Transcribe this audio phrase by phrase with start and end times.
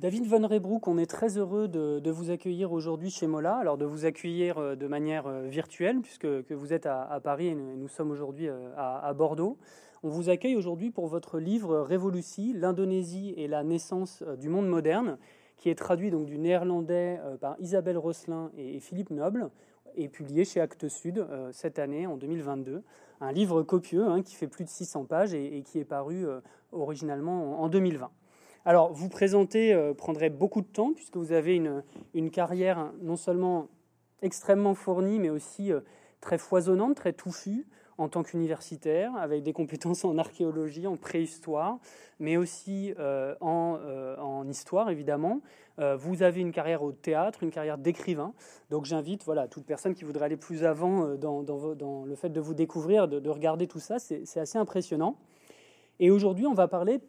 [0.00, 3.84] David Von Rebroek, on est très heureux de, vous accueillir aujourd'hui chez Mola, alors de
[3.84, 7.86] vous accueillir euh, de manière euh, virtuelle, puisque que vous êtes à, Paris et nous,
[7.86, 9.58] sommes aujourd'hui euh, à, Bordeaux.
[10.02, 15.18] On vous accueille aujourd'hui pour votre livre Révolutie, l'Indonésie et la naissance du monde moderne,
[15.58, 19.50] qui est traduit donc du néerlandais par Isabelle Rosselin et Philippe Noble,
[19.96, 22.82] et publié chez Actes Sud cette année, en 2022.
[23.20, 26.24] Un livre copieux hein, qui fait plus de 600 pages et, qui est paru
[26.72, 28.10] originalement en 2020.
[28.66, 33.68] Alors, vous présenter euh, prendrait beaucoup de temps, puisque vous avez une, carrière non seulement
[34.20, 35.80] extrêmement fournie, mais aussi euh,
[36.20, 41.78] très foisonnante, très touffue en tant qu'universitaire, avec des compétences en archéologie, en préhistoire,
[42.18, 45.40] mais aussi euh, en, histoire, évidemment.
[45.98, 48.32] vous avez une carrière au théâtre, une carrière d'écrivain.
[48.70, 52.54] Donc j'invite voilà, toute personne qui voudrait aller plus avant dans, le fait de vous
[52.54, 53.98] découvrir, de regarder tout ça.
[53.98, 55.18] C'est assez impressionnant.
[55.98, 57.00] Et aujourd'hui, on va parler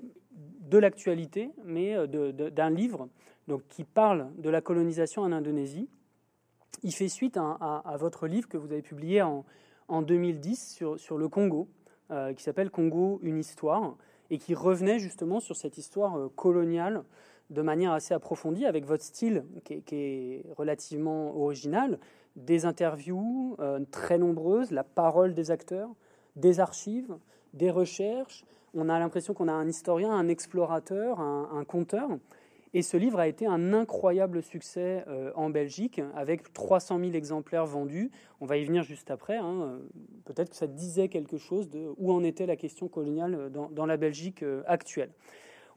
[0.71, 3.09] de l'actualité, mais euh, d'un livre
[3.47, 5.89] donc, qui parle de la colonisation en Indonésie.
[6.81, 9.45] Il fait suite à, votre livre que vous avez publié en,
[9.89, 11.67] en 2010 sur, sur, le Congo,
[12.09, 13.97] euh, qui s'appelle Congo, une histoire,
[14.29, 17.03] et qui revenait justement sur cette histoire euh, coloniale
[17.49, 21.99] de manière assez approfondie, avec votre style qui est, relativement original,
[22.37, 23.57] des interviews
[23.91, 25.89] très nombreuses, la parole des acteurs,
[26.37, 27.13] des archives,
[27.53, 32.09] des recherches, on a l'impression qu'on a un historien, un explorateur, un, conteur.
[32.73, 37.65] Et ce livre a été un incroyable succès euh, en Belgique, avec 300 000 exemplaires
[37.65, 38.11] vendus.
[38.39, 39.35] On va y venir juste après.
[39.35, 39.79] Hein.
[40.23, 43.97] Peut-être que ça disait quelque chose de où en était la question coloniale dans, la
[43.97, 45.11] Belgique euh, actuelle.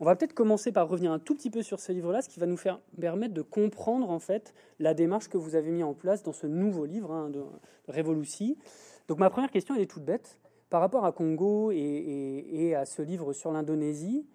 [0.01, 2.41] On va peut-être commencer par revenir un tout petit peu sur ce livre-là, ce qui
[2.41, 2.59] va nous
[3.01, 6.47] permettre de comprendre en fait la démarche que vous avez mis en place dans ce
[6.47, 7.41] nouveau livre hein, de,
[7.89, 8.55] de
[9.09, 10.39] Donc ma première question, elle est toute bête.
[10.75, 14.27] Par rapport à Congo et, à ce livre sur l'Indonésie,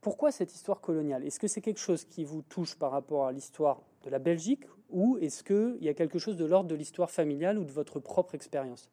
[0.00, 1.24] pourquoi cette histoire coloniale?
[1.24, 4.62] Est-ce que c'est quelque chose qui vous touche par rapport à l'histoire de la Belgique
[4.90, 7.98] ou est-ce qu'il y a quelque chose de l'ordre de l'histoire familiale ou de votre
[7.98, 8.92] propre expérience?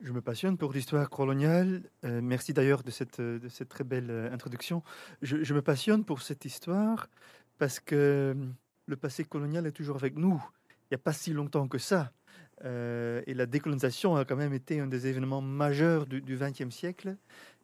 [0.00, 1.82] Je me passionne pour l'histoire coloniale.
[2.04, 3.20] Euh, merci d'ailleurs de cette,
[3.68, 4.82] très belle euh, introduction.
[5.20, 7.10] Je, je, me passionne pour cette histoire
[7.58, 8.34] parce que
[8.86, 10.42] le passé colonial est toujours avec nous.
[10.70, 12.12] Il n'y a pas si longtemps que ça.
[12.64, 17.16] Euh, et la décolonisation a quand même été un des événements majeurs du XXe siècle.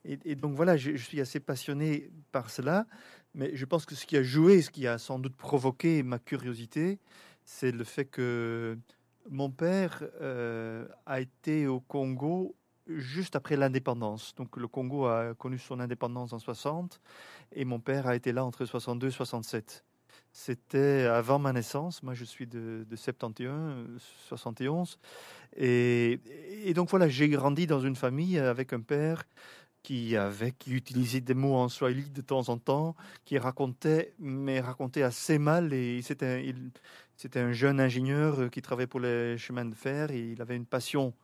[0.05, 2.87] Et, donc voilà, je, suis assez passionné par cela.
[3.34, 6.19] Mais je pense que ce qui a joué, ce qui a sans doute provoqué ma
[6.19, 6.99] curiosité,
[7.44, 8.78] c'est le fait que
[9.31, 12.54] mon père euh, a été au Congo
[12.87, 14.34] juste après l'indépendance.
[14.34, 17.00] Donc le Congo a connu son indépendance en 60
[17.53, 19.84] et mon père a été là entre 62 et 67.
[20.37, 22.03] C'était avant ma naissance.
[22.03, 24.99] Moi, je suis de, 71, 71.
[25.56, 26.19] Et,
[26.75, 29.22] donc voilà, j'ai grandi dans une famille avec un père
[29.84, 34.59] qui avait qui utilisait des mots en swahili de temps en temps, qui racontait, mais
[34.59, 35.72] racontait assez mal.
[35.72, 40.11] Et c'était un jeune ingénieur qui travaillait pour les chemins de fer.
[40.11, 41.15] Il avait une passion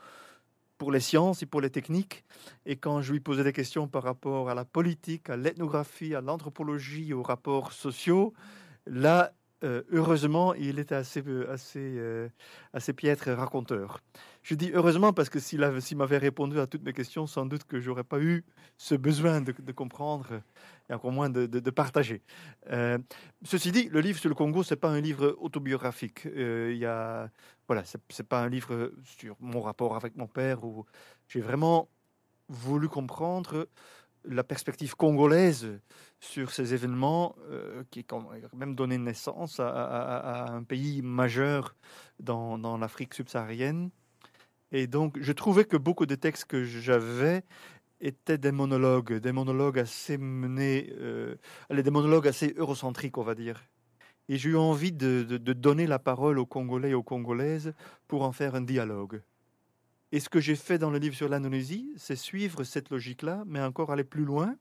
[0.78, 2.24] pour les sciences et pour les techniques.
[2.64, 6.20] Et quand je lui posais des questions par rapport à la politique, à l'ethnographie, à
[6.20, 8.34] l'anthropologie, aux rapports sociaux,
[8.90, 12.28] Là, euh, heureusement, il était assez, euh, assez, euh,
[12.72, 14.00] assez piètre raconteur.
[14.42, 15.60] Je dis heureusement parce que s'il
[15.96, 18.44] m'avait répondu à toutes mes questions, sans doute que j'aurais pas eu
[18.78, 20.40] ce besoin de, comprendre
[20.88, 22.22] et encore moins de, partager.
[23.44, 26.24] ceci dit, le livre sur le Congo, c'est pas un livre autobiographique.
[26.24, 27.30] Il y a,
[27.68, 30.60] voilà, c'est pas un livre sur mon rapport avec mon père.
[31.28, 31.88] J'ai vraiment
[32.48, 33.68] voulu comprendre
[34.24, 35.80] la perspective congolaise
[36.20, 41.74] sur ces événements euh, qui ont même donné naissance à, un pays majeur
[42.18, 43.90] dans, l'Afrique subsaharienne.
[44.72, 47.42] Et donc, je trouvais que beaucoup de textes que j'avais
[48.00, 51.36] étaient des monologues, des monologues assez menés, euh,
[51.70, 53.64] des monologues assez eurocentriques, on va dire.
[54.28, 57.74] Et j'ai eu envie de, de donner la parole aux Congolais et aux Congolaises
[58.06, 59.22] pour en faire un dialogue.
[60.12, 63.62] Et ce que j'ai fait dans le livre sur l'Indonésie, c'est suivre cette logique-là, mais
[63.62, 64.56] encore aller plus loin,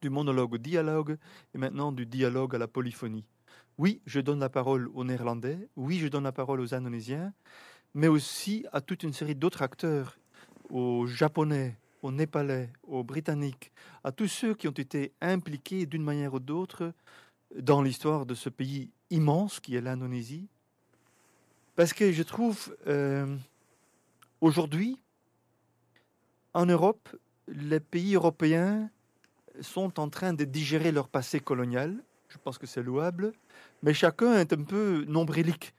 [0.00, 1.16] du monologue au dialogue,
[1.54, 3.24] et maintenant du dialogue à la polyphonie.
[3.78, 7.32] Oui, je donne la parole aux Néerlandais, oui, je donne la parole aux Indonésiens,
[7.94, 10.18] mais aussi à toute une série d'autres acteurs,
[10.68, 13.72] aux Japonais, aux Népalais, aux Britanniques,
[14.04, 16.92] à tous ceux qui ont été impliqués d'une manière ou d'autre
[17.54, 20.48] dans l'histoire de ce pays immense qui est l'Indonésie.
[21.76, 23.36] Parce que je trouve euh,
[24.40, 24.98] Aujourd'hui,
[26.54, 27.10] en Europe,
[27.46, 28.88] les pays européens
[29.60, 32.02] sont en train de digérer leur passé colonial.
[32.28, 33.32] Je pense que c'est louable.
[33.82, 35.74] Mais chacun est un peu nombrilique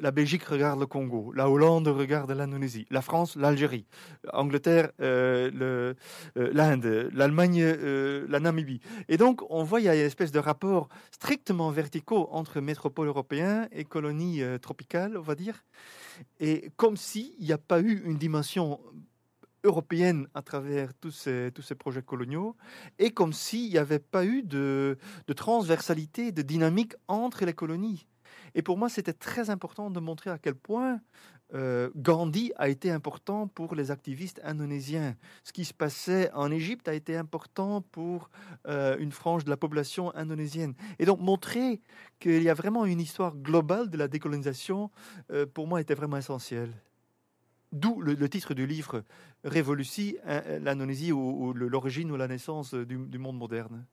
[0.00, 3.86] la Belgique regarde le Congo, la Hollande regarde l'Indonésie, la France l'Algérie,
[4.32, 5.94] Angleterre euh,
[6.36, 7.64] l'Inde, l'Allemagne
[8.28, 8.80] la Namibie.
[9.08, 13.08] Et donc on voit il y a une espèce de rapport strictement verticaux entre métropole
[13.08, 15.64] européenne et colonies tropicales, on va dire.
[16.40, 18.80] Et comme s'il n'y a pas eu une dimension
[19.64, 22.56] européenne à travers tous ces, projets coloniaux,
[22.98, 24.96] et comme s'il n'y avait pas eu de
[25.34, 28.06] transversalité, de dynamique entre les colonies.
[28.54, 31.00] Et pour moi, c'était très important de montrer à quel point
[31.54, 35.14] euh, Gandhi a été important pour les activistes indonésiens.
[35.42, 38.30] Ce qui se passait en Égypte a été important pour
[38.66, 40.74] euh, une frange de la population indonésienne.
[40.98, 41.80] Et donc montrer
[42.18, 44.90] qu'il y a vraiment une histoire globale de la décolonisation,
[45.30, 46.72] euh, pour moi, était vraiment essentiel.
[47.72, 49.02] D'où le, titre du livre
[49.42, 50.14] Révolution,
[50.60, 53.84] l'Indonésie ou, l'origine ou la naissance du, monde moderne.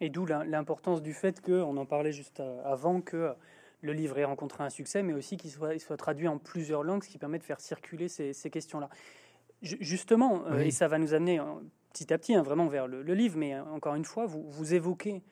[0.00, 3.34] Et d'où l'importance du fait que, on en parlait juste avant, que
[3.82, 7.04] le livre ait rencontré un succès, mais aussi qu'il soit, soit, traduit en plusieurs langues,
[7.04, 8.88] ce qui permet de faire circuler ces, questions-là.
[9.62, 11.44] Justement, euh, et ça va nous amener euh,
[11.92, 14.74] petit à petit hein, vraiment vers le, livre, mais euh, encore une fois, vous, vous
[14.74, 15.22] évoquez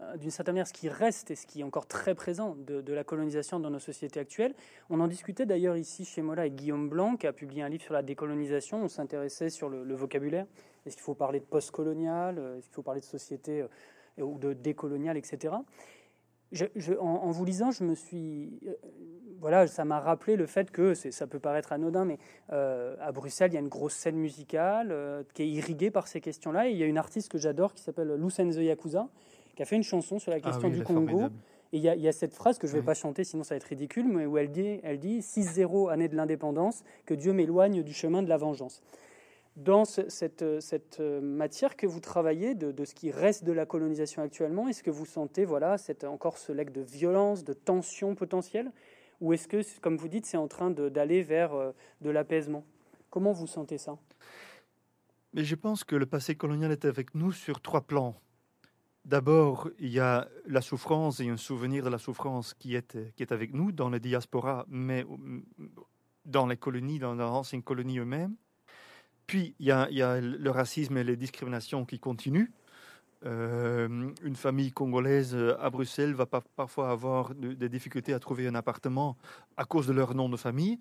[0.00, 2.92] euh, d'une certaine manière ce qui reste et ce qui est encore très présent de,
[2.92, 4.54] la colonisation dans nos sociétés actuelles.
[4.90, 7.84] On en discutait d'ailleurs ici chez Mola avec Guillaume Blanc qui a publié un livre
[7.84, 8.82] sur la décolonisation.
[8.82, 10.46] On s'intéressait sur le, vocabulaire.
[10.84, 13.68] Est-ce qu'il faut parler de postcolonial Est-ce qu'il faut parler de société euh,
[14.20, 15.54] ou de décolonial, etc.
[17.00, 18.74] en, vous lisant, je me suis, euh,
[19.40, 22.18] voilà, ça m'a rappelé le fait que ça peut paraître anodin, mais
[22.50, 26.68] à Bruxelles, il y a une grosse scène musicale qui est irriguée par ces questions-là.
[26.68, 29.08] Et il y a une artiste que j'adore qui s'appelle Lucen the Yakuza,
[29.54, 31.28] qui a fait une chanson sur la ah question du Congo.
[31.74, 33.56] Et il y, a cette phrase que je ne vais pas chanter, sinon ça va
[33.56, 37.82] être ridicule, mais où elle dit, elle dit 6-0 année de l'indépendance, que Dieu m'éloigne
[37.82, 38.80] du chemin de la vengeance.
[39.56, 44.68] Dans cette, cette, matière que vous travaillez, de, ce qui reste de la colonisation actuellement,
[44.68, 48.72] est-ce que vous sentez voilà, encore ce legs de violence, de tension potentielle?
[49.20, 51.70] Ou est-ce que, comme vous dites, c'est en train d'aller vers euh,
[52.00, 52.64] de l'apaisement?
[53.10, 53.96] Comment vous sentez ça?
[55.34, 58.16] Mais Je pense que le passé colonial est avec nous sur trois plans.
[59.04, 63.22] D'abord, il y a la souffrance et un souvenir de la souffrance qui est, qui
[63.22, 65.04] est avec nous dans les diasporas, mais
[66.24, 68.34] dans les colonies, dans les anciennes colonies eux-mêmes.
[69.26, 72.50] Puis, il y, a, le racisme et les discriminations qui continuent.
[73.24, 79.16] Euh, une famille congolaise à Bruxelles va parfois avoir des difficultés à trouver un appartement
[79.56, 80.78] à cause de leur nom de famille.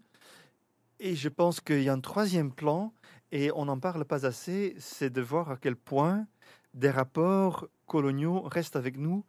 [0.99, 2.93] Et je pense qu'il y a un troisième plan,
[3.31, 6.27] et on n'en parle pas assez, c'est de voir à quel point
[6.73, 9.23] des rapports coloniaux restent avec nous.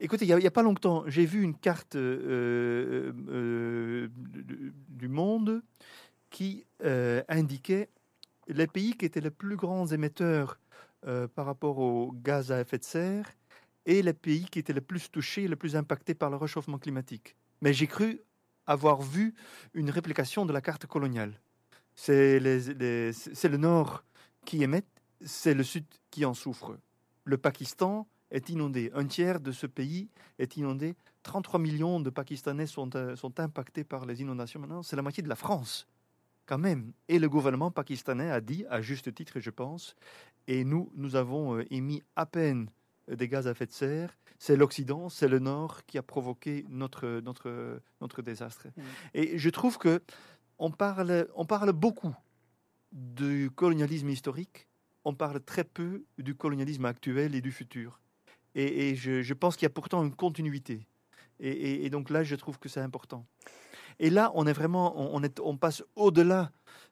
[0.00, 4.08] Écoutez, il n'y a, pas longtemps, j'ai vu une carte euh, euh,
[4.88, 5.62] du monde
[6.30, 7.88] qui euh, indiquait
[8.48, 10.58] les pays qui étaient les plus grands émetteurs
[11.34, 13.30] par rapport aux gaz à effet de serre
[13.84, 17.36] et les pays qui étaient les plus touchés, les plus impactés par le réchauffement climatique.
[17.60, 18.22] Mais j'ai cru
[18.66, 19.34] avoir vu
[19.74, 21.38] une réplication de la carte coloniale.
[21.94, 24.02] C'est le Nord
[24.46, 24.84] qui émet,
[25.20, 26.78] c'est le Sud qui en souffre
[27.24, 28.90] le Pakistan est inondé.
[28.94, 30.08] Un tiers de ce pays
[30.38, 30.94] est inondé.
[31.22, 34.82] 33 millions de Pakistanais sont, euh, sont impactés par les inondations maintenant.
[34.82, 35.88] C'est la moitié de la France,
[36.46, 36.92] quand même.
[37.08, 39.96] Et le gouvernement pakistanais a dit, à juste titre, je pense,
[40.46, 42.68] et nous, nous avons euh, émis à peine
[43.08, 44.16] des gaz à effet de serre.
[44.38, 48.68] C'est l'Occident, c'est le Nord qui a provoqué notre, notre, notre désastre.
[48.68, 48.82] Mmh.
[49.14, 50.02] Et je trouve que
[50.58, 52.14] on parle, on parle beaucoup
[52.92, 54.68] du colonialisme historique,
[55.04, 58.00] on parle très peu du colonialisme actuel et du futur.
[58.54, 60.86] Et, je, pense qu'il y a pourtant une continuité.
[61.40, 63.26] Et, donc là, je trouve que c'est important.
[63.98, 66.50] Et là, on est vraiment, on, passe au-delà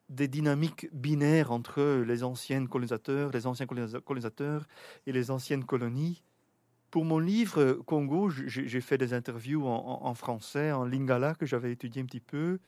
[0.08, 4.66] des dynamiques binaires entre les anciens colonisateurs, les anciens colonisateurs
[5.06, 6.22] et les anciennes colonies.
[6.90, 12.02] Pour mon livre Congo, j'ai fait des interviews en, français, en lingala, que j'avais étudié
[12.02, 12.58] un petit peu.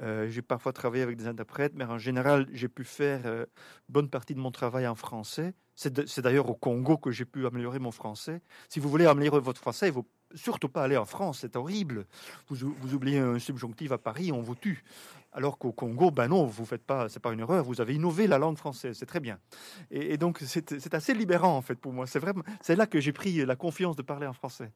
[0.00, 3.44] Euh, j'ai parfois travaillé avec des interprètes, mais en général, j'ai pu faire euh,
[3.90, 5.52] bonne partie de mon travail en français.
[5.74, 8.40] C'est d'ailleurs au Congo que j'ai pu améliorer mon français.
[8.70, 12.06] Si vous voulez améliorer votre français, il faut surtout pas aller en France, c'est horrible.
[12.48, 14.82] Vous, vous oubliez un subjonctif à Paris, on vous tue.
[15.32, 18.26] Alors qu'au Congo, ben non, vous faites pas, c'est pas une erreur, vous avez innové
[18.26, 19.38] la langue française, c'est très bien.
[19.90, 22.06] Et, donc c'est assez libérant en fait pour moi.
[22.06, 22.20] C'est
[22.62, 24.72] c'est là que j'ai pris la confiance de parler en français.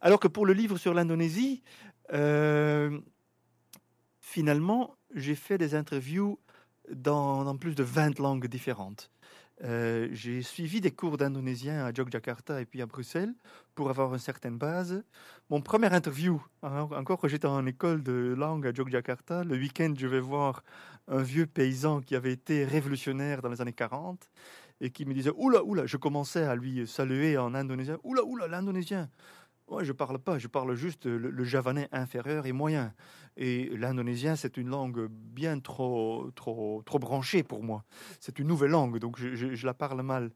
[0.00, 1.62] Alors que pour le livre sur l'Indonésie,
[2.12, 2.96] euh,
[4.20, 6.38] finalement, j'ai fait des interviews
[6.92, 9.10] dans, dans, plus de 20 langues différentes.
[9.64, 13.34] Euh, j'ai suivi des cours d'indonésien à Yogyakarta et puis à Bruxelles
[13.74, 15.02] pour avoir une certaine base.
[15.50, 19.94] Mon premier interview, hein, encore quand j'étais en école de langue à Yogyakarta, le week-end,
[19.98, 20.62] je vais voir
[21.08, 24.30] un vieux paysan qui avait été révolutionnaire dans les années 40
[24.80, 28.46] et qui me disait Oula, oula, je commençais à lui saluer en indonésien Oula, oula,
[28.46, 29.08] l'indonésien
[29.70, 32.94] Moi, je parle pas, je parle juste le, javanais inférieur et moyen.
[33.36, 37.84] Et l'indonésien, c'est une langue bien trop, trop, trop branchée pour moi.
[38.18, 40.30] C'est une nouvelle langue, donc je la parle mal.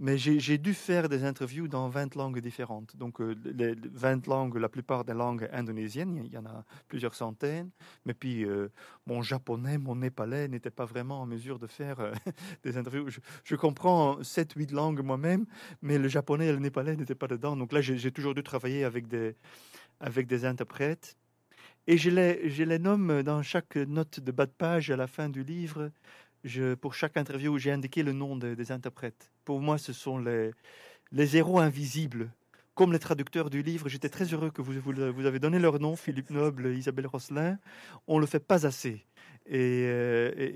[0.00, 2.96] Mais j'ai dû faire des interviews dans 20 langues différentes.
[2.96, 7.16] Donc, euh, les 20 langues, la plupart des langues indonésiennes, il y en a plusieurs
[7.16, 7.70] centaines.
[8.04, 8.68] Mais puis, euh,
[9.06, 12.12] mon japonais, mon népalais n'étaient pas vraiment en mesure de faire euh,
[12.62, 13.08] des interviews.
[13.42, 15.46] Je, comprends 7, 8 langues moi-même,
[15.82, 17.56] mais le japonais et le népalais n'étaient pas dedans.
[17.56, 19.34] Donc là, j'ai toujours dû travailler avec des,
[19.98, 21.16] avec des interprètes.
[21.88, 25.08] Et je les, je les nomme dans chaque note de bas de page à la
[25.08, 25.90] fin du livre
[26.80, 29.32] pour chaque interview, j'ai indiqué le nom des interprètes.
[29.44, 30.52] Pour moi, ce sont les,
[31.12, 32.30] les héros invisibles.
[32.74, 35.96] Comme les traducteurs du livre, j'étais très heureux que vous, vous, avez donné leur nom,
[35.96, 37.58] Philippe Noble, Isabelle Rosselin.
[38.06, 39.04] On ne le fait pas assez.
[39.46, 40.52] Et, euh,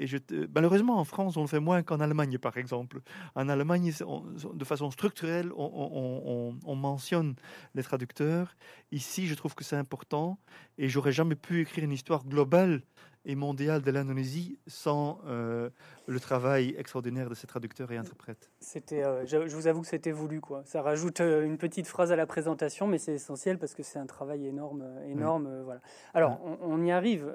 [0.55, 3.01] malheureusement, en France, on le fait moins qu'en Allemagne, par exemple.
[3.35, 7.35] En Allemagne, de façon structurelle, on, on, mentionne
[7.75, 8.55] les traducteurs.
[8.93, 10.39] Ici, je trouve que c'est important.
[10.79, 12.83] Et j'aurais jamais pu écrire une histoire globale
[13.25, 15.71] et mondiale de l'Indonésie sans euh,
[16.07, 18.51] le travail extraordinaire de ces traducteurs et interprètes.
[18.61, 20.63] C'était, euh, je, vous avoue que c'était voulu, quoi.
[20.65, 23.99] Ça rajoute euh, une petite phrase à la présentation, mais c'est essentiel parce que c'est
[23.99, 25.81] un travail énorme, énorme, voilà.
[26.15, 27.33] Alors, on, y arrive.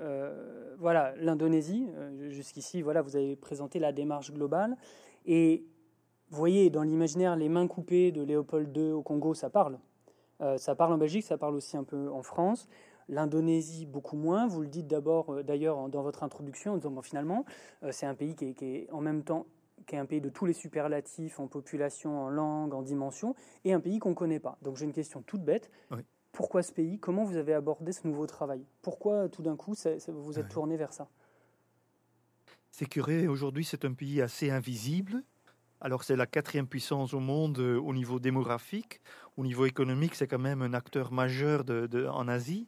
[0.77, 1.87] voilà, l'Indonésie.
[2.29, 4.75] Jusqu'ici, voilà, vous avez présenté la démarche globale
[5.25, 5.65] et
[6.29, 9.79] vous voyez, dans l'imaginaire, les mains coupées de Léopold II au Congo, ça parle.
[10.57, 12.67] ça parle en Belgique, ça parle aussi un peu en France.
[13.09, 14.47] L'Indonésie, beaucoup moins.
[14.47, 17.45] Vous le dites d'abord, euh, d'ailleurs, dans votre introduction, en disant finalement,
[17.83, 19.45] euh, c'est un pays qui est, en même temps
[19.85, 23.73] qui est un pays de tous les superlatifs en population, en langue, en dimension, et
[23.73, 24.57] un pays qu'on ne connaît pas.
[24.61, 25.71] Donc j'ai une question toute bête.
[26.31, 26.99] Pourquoi ce pays?
[26.99, 28.65] Comment vous avez abordé ce nouveau travail?
[28.81, 31.07] Pourquoi tout d'un coup vous vous êtes tourné vers ça?
[32.71, 35.23] C'est curieux, aujourd'hui c'est un pays assez invisible.
[35.79, 38.99] Alors c'est la quatrième puissance au monde euh, au niveau démographique.
[39.35, 41.63] Au niveau économique, c'est quand même un acteur majeur
[42.11, 42.67] en Asie.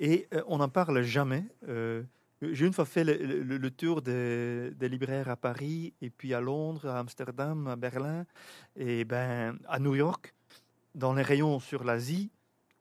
[0.00, 1.44] Et euh, on n'en parle jamais.
[1.68, 2.02] Euh,
[2.42, 6.98] j'ai une fois fait le, tour des, libraires à Paris, et puis à Londres, à
[6.98, 8.24] Amsterdam, à Berlin,
[8.76, 10.34] et ben à New York.
[10.94, 12.30] Dans les rayons sur l'Asie,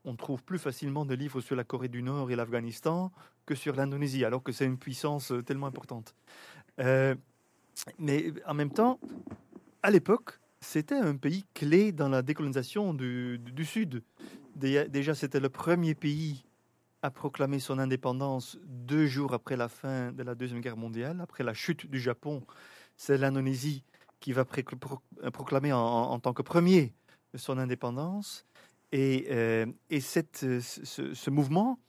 [0.06, 3.12] on trouve plus facilement de livres sur la Corée du Nord et l'Afghanistan
[3.46, 6.16] que sur l'Indonésie, alors que c'est une puissance tellement importante.
[7.98, 9.00] Mais en même temps,
[9.84, 14.04] à l'époque, c'était un pays clé dans la décolonisation du, Sud.
[14.56, 16.44] Déjà, c'était le premier pays
[17.02, 21.44] à proclamer son indépendance deux jours après la fin de la Deuxième Guerre mondiale, après
[21.44, 22.44] la chute du Japon.
[22.98, 23.84] C'est l'Indonésie
[24.20, 26.94] qui va proclamer en, tant que premier
[27.36, 28.46] son indépendance.
[28.92, 31.80] Et, euh, ce, mouvement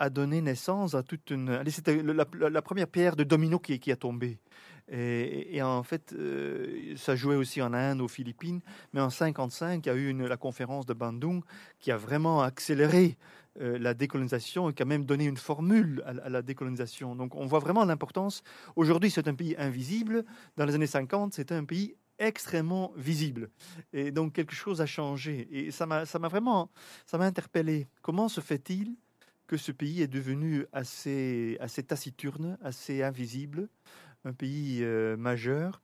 [0.00, 1.62] a donné naissance à toute une...
[1.68, 4.40] C'était la, première pierre de domino qui a tombé.
[4.88, 8.60] Et, en fait, euh, ça jouait aussi en Inde, aux Philippines.
[8.92, 11.42] Mais en 55, il y a eu la conférence de Bandung
[11.80, 13.16] qui a vraiment accéléré
[13.60, 17.16] euh, la décolonisation et qui a même donné une formule à, la décolonisation.
[17.16, 18.42] Donc on voit vraiment l'importance.
[18.76, 20.24] Aujourd'hui, c'est un pays invisible.
[20.56, 23.50] Dans les années 50, c'était un pays extrêmement visible.
[23.92, 25.48] Et donc quelque chose a changé.
[25.50, 26.70] Et ça m'a vraiment
[27.06, 27.88] ça interpellé.
[28.02, 28.94] Comment se fait-il
[29.46, 33.68] que ce pays est devenu assez, assez taciturne, assez invisible
[34.26, 35.80] un pays euh, majeur.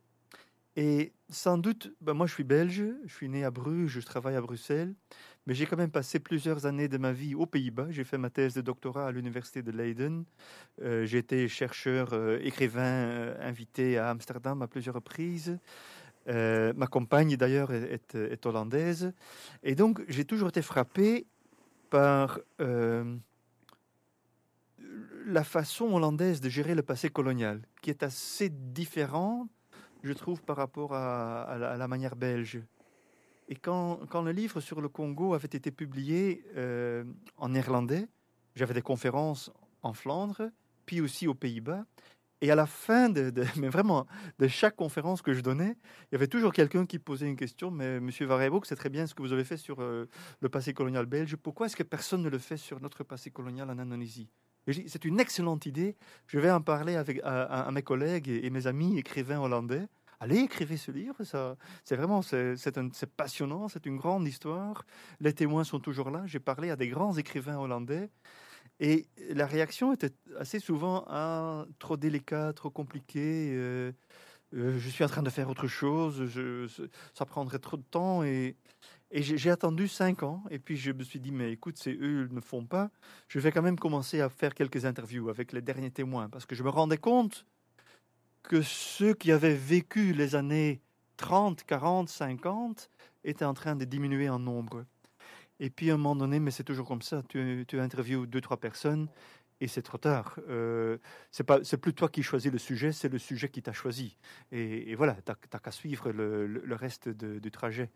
[0.75, 4.37] Et sans doute, ben moi je suis belge, je suis né à Bruges, je travaille
[4.37, 4.95] à Bruxelles,
[5.47, 7.89] mais j'ai quand même passé plusieurs années de ma vie aux Pays-Bas.
[7.91, 10.25] J'ai fait ma thèse de doctorat à l'université de Leiden.
[10.81, 15.59] Euh, j'ai été chercheur, euh, écrivain, invité à Amsterdam à plusieurs reprises.
[16.27, 19.13] ma compagne d'ailleurs est, est, hollandaise.
[19.63, 21.27] Et donc j'ai toujours été frappé
[21.91, 22.41] par
[25.27, 29.49] la façon hollandaise de gérer le passé colonial, qui est assez différent,
[30.03, 32.61] je trouve, par rapport à, la, manière belge.
[33.49, 37.05] Et quand, quand, le livre sur le Congo avait été publié euh,
[37.37, 38.09] en néerlandais,
[38.55, 39.51] j'avais des conférences
[39.83, 40.51] en Flandre,
[40.87, 41.85] puis aussi aux Pays-Bas.
[42.41, 44.07] Et à la fin de, mais vraiment,
[44.39, 45.77] de chaque conférence que je donnais,
[46.11, 47.71] il y avait toujours quelqu'un qui posait une question.
[47.71, 50.09] Mais Monsieur Varebouk, c'est très bien ce que vous avez fait sur euh,
[50.41, 51.37] le passé colonial belge.
[51.37, 54.29] Pourquoi est-ce que personne ne le fait sur notre passé colonial en Indonésie?
[54.67, 55.97] C'est une excellente idée.
[56.27, 59.89] Je vais en parler avec à, mes collègues et, mes amis écrivains hollandais.
[60.21, 61.17] Allez, écrivez ce livre.
[61.85, 62.57] C'est vraiment, c'est,
[63.17, 63.69] passionnant.
[63.69, 64.85] C'est une grande histoire.
[65.21, 66.23] Les témoins sont toujours là.
[66.27, 68.11] J'ai parlé à des grands écrivains hollandais.
[68.79, 73.51] Et la réaction était assez souvent ah, trop délicat, trop compliqué.
[73.53, 73.93] Euh,
[74.55, 76.23] euh, je suis en train de faire autre chose.
[77.15, 78.23] Ça prendrait trop de temps.
[78.23, 78.57] Et
[79.15, 82.27] et j'ai attendu cinq ans, et puis je me suis dit, mais écoute, c'est eux,
[82.31, 82.91] ils ne font pas.
[83.29, 86.55] Je vais quand même commencer à faire quelques interviews avec les derniers témoins, parce que
[86.55, 87.45] je me rendais compte
[88.43, 90.81] que ceux qui avaient vécu les années
[91.19, 92.91] 30, 40, 50
[93.25, 94.87] étaient en train de diminuer en nombre.
[95.61, 98.41] Et puis à un moment donné, mais c'est toujours comme ça, tu, tu interviews deux,
[98.41, 99.09] trois personnes
[99.63, 100.41] et c'est trop tard.
[100.49, 100.99] Euh,
[101.31, 104.19] c'est plus toi qui choisis le sujet, c'est le sujet qui t'a choisi.
[104.51, 107.89] Et, voilà, t'as, qu'à suivre le, reste du trajet.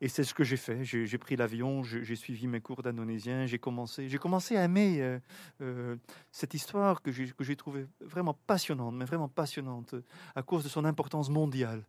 [0.00, 0.84] Et c'est ce que j'ai fait.
[0.84, 5.18] J'ai, pris l'avion, j'ai suivi mes cours d'indonésien, j'ai commencé, commencé à aimer euh,
[5.60, 5.96] euh,
[6.30, 9.96] cette histoire que j'ai, trouvée vraiment passionnante, mais vraiment passionnante
[10.36, 11.82] à cause de son importance mondiale.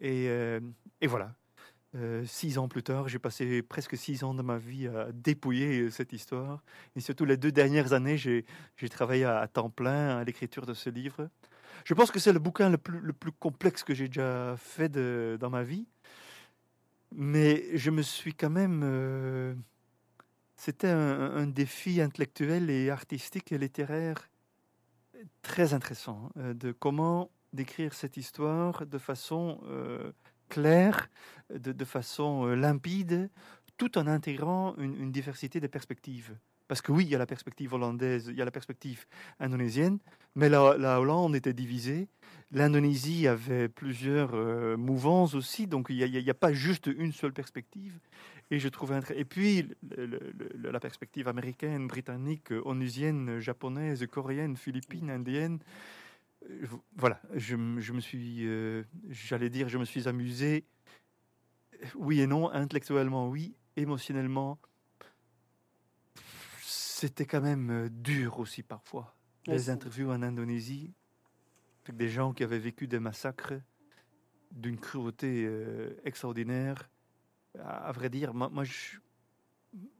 [0.00, 0.26] Et,
[1.00, 1.34] et voilà.
[1.94, 5.80] Euh, six ans plus tard, j'ai passé presque six ans de ma vie à dépouiller
[5.80, 6.62] euh, cette histoire.
[6.96, 8.44] Et surtout les deux dernières années, j'ai
[8.90, 11.30] travaillé à, temps plein à l'écriture de ce livre.
[11.84, 14.90] Je pense que c'est le bouquin le plus, le plus complexe que j'ai déjà fait
[15.38, 15.86] dans ma vie.
[17.14, 18.82] Mais je me suis quand même...
[18.84, 19.54] Euh,
[20.56, 24.28] c'était un, un, défi intellectuel et artistique et littéraire
[25.40, 29.60] très intéressant hein, de comment décrire cette histoire de façon
[30.48, 31.08] clair,
[31.54, 33.30] de, façon euh, limpide,
[33.76, 36.36] tout en intégrant une, diversité de perspectives.
[36.66, 39.06] Parce que oui, il y a la perspective hollandaise, il y a la perspective
[39.40, 39.98] indonésienne,
[40.34, 42.08] mais la, la Hollande était divisée.
[42.50, 47.98] L'Indonésie avait plusieurs euh, mouvances aussi, donc il n'y a, pas juste une seule perspective.
[48.50, 49.68] Et je trouvais et puis
[50.62, 55.58] la perspective américaine, britannique, onusienne, japonaise, coréenne, philippine, indienne,
[56.96, 60.64] voilà, je, me suis, euh, j'allais dire, je me suis amusé.
[61.94, 64.58] Oui et non, intellectuellement oui, émotionnellement,
[66.62, 69.14] c'était quand même euh, dur aussi parfois.
[69.46, 70.92] Les interviews en Indonésie,
[71.84, 73.54] avec des gens qui avaient vécu des massacres
[74.50, 76.90] d'une cruauté euh, extraordinaire.
[77.58, 78.98] À, vrai dire, moi, moi, je,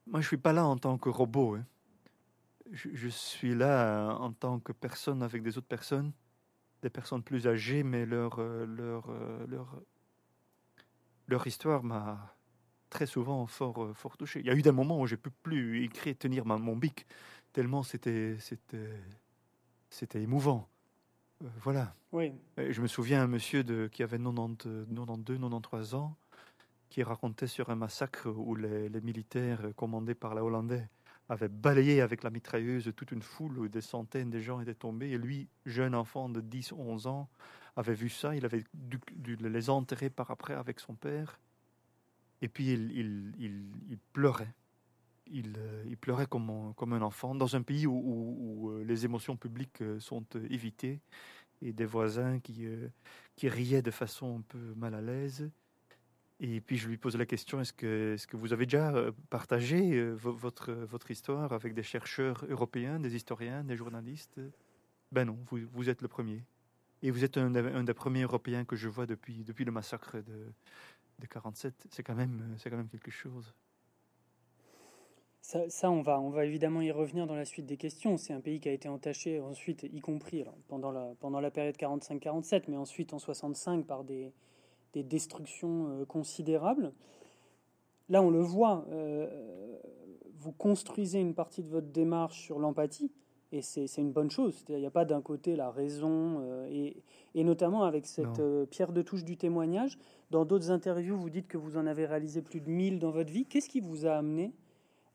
[0.06, 1.54] moi, je suis pas là en tant que robot.
[1.54, 1.64] Hein.
[2.72, 6.12] Je, je, suis là en tant que personne avec des autres personnes
[6.82, 9.80] des personnes plus âgées, mais leur, euh, leur, euh, leur,
[11.26, 12.34] leur histoire m'a
[12.90, 14.40] très souvent fort, euh, fort touché.
[14.40, 17.06] Il y a eu des moments où j'ai pu plus écrire, tenir ma, mon bic,
[17.52, 19.02] tellement c'était, c'était,
[19.90, 20.68] c'était émouvant.
[21.62, 21.94] voilà.
[22.12, 22.32] Oui.
[22.56, 26.16] je me souviens un monsieur de, qui avait 90, 92, 93 ans,
[26.88, 30.88] qui racontait sur un massacre où les, les militaires commandés par la Hollandais
[31.28, 35.10] avait balayé avec la mitrailleuse toute une foule où des centaines de gens étaient tombés.
[35.10, 37.28] Et lui, jeune enfant de 10, 11 ans,
[37.76, 38.34] avait vu ça.
[38.34, 41.38] Il avait dû, les enterrer par après avec son père.
[42.40, 44.54] Et puis il, il, pleurait.
[45.26, 49.04] Il, euh, il, pleurait comme un, comme un enfant dans un pays où, euh, les
[49.04, 51.00] émotions publiques euh, sont évitées
[51.60, 52.66] et des voisins qui,
[53.34, 55.50] qui riaient de façon un peu mal à l'aise.
[56.40, 60.12] Et puis je lui pose la question est-ce que, vous avez déjà euh, partagé euh,
[60.14, 64.40] votre, histoire avec des chercheurs européens, des historiens, des journalistes?
[65.10, 66.44] Ben non, vous, êtes le premier.
[67.02, 70.52] Et vous êtes un, des premiers Européens que je vois depuis, le massacre de,
[71.18, 71.86] de 47.
[71.90, 72.56] C'est quand, même,
[72.90, 73.54] quelque chose.
[75.40, 78.16] Ça, on, va, on va évidemment y revenir dans la suite des questions.
[78.16, 81.76] C'est un pays qui a été entaché ensuite, y compris pendant, la, pendant la période
[81.76, 84.34] 45-47, mais ensuite en 65 par des,
[84.92, 86.92] des destructions euh, considérables.
[88.08, 89.78] Là, on le voit, euh,
[90.38, 93.12] vous construisez une partie de votre démarche sur l'empathie,
[93.52, 94.64] et c'est une bonne chose.
[94.68, 97.02] Il n'y a pas d'un côté la raison, euh, et,
[97.34, 99.98] et, notamment avec cette pierre de touche du témoignage.
[100.30, 103.32] Dans d'autres interviews, vous dites que vous en avez réalisé plus de 1000 dans votre
[103.32, 103.46] vie.
[103.46, 104.52] Qu'est-ce qui vous a amené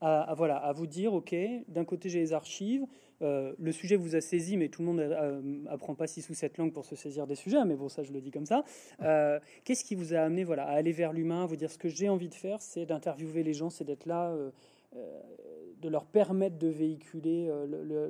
[0.04, 1.34] à, voilà, à vous dire, OK,
[1.68, 2.84] d'un côté j'ai les archives,
[3.22, 5.00] euh, le sujet vous a saisi, mais tout le monde
[5.64, 8.02] n'apprend euh, pas six ou sept langues pour se saisir des sujets, mais bon, ça
[8.02, 8.64] je le dis comme ça.
[9.02, 11.78] Euh, qu'est-ce qui vous a amené voilà, à aller vers l'humain, à vous dire ce
[11.78, 14.36] que j'ai envie de faire, c'est d'interviewer les gens, c'est d'être là,
[14.92, 17.50] de leur permettre de véhiculer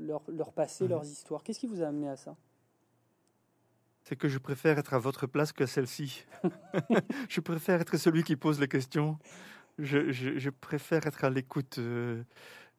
[0.00, 1.44] leur, leur, passé, leurs histoires.
[1.44, 2.36] Qu'est-ce qui vous a amené à ça?
[4.02, 6.26] C'est que je préfère être à votre place que celle-ci.
[7.28, 9.16] je préfère être celui qui pose les questions
[9.78, 11.78] je, préfère être à l'écoute.
[11.78, 12.22] Euh,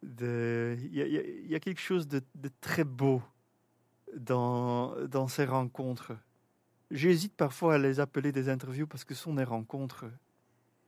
[0.04, 0.78] de...
[0.80, 2.22] Il, y a, quelque chose de,
[2.62, 3.22] très beau
[4.16, 6.14] dans, ces rencontres.
[6.92, 10.06] J'hésite parfois à les appeler des interviews parce que ce sont des rencontres.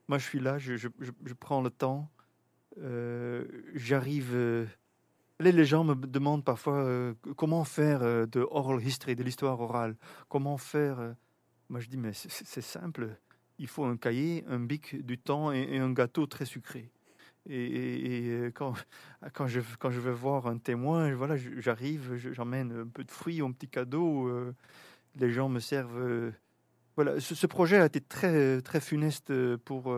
[0.07, 0.87] Moi, je suis là, je
[1.39, 2.09] prends le temps,
[2.79, 4.31] euh, j'arrive.
[4.33, 4.65] Euh,
[5.39, 9.95] les gens me demandent parfois comment faire de oral history, de l'histoire orale?
[10.29, 11.15] Comment faire.
[11.69, 13.17] Moi, je dis, mais c'est simple
[13.59, 16.89] il faut un cahier, un bic, du temps et, un gâteau très sucré.
[17.49, 18.73] Et, euh, quand,
[19.33, 23.41] quand, je, quand je vais voir un témoin, voilà, j'arrive, j'emmène un peu de fruits,
[23.41, 24.27] un petit cadeau.
[24.27, 24.53] Euh,
[25.15, 26.33] les gens me servent.
[26.97, 29.95] Euh, voilà, ce, projet a été très, très funeste pour,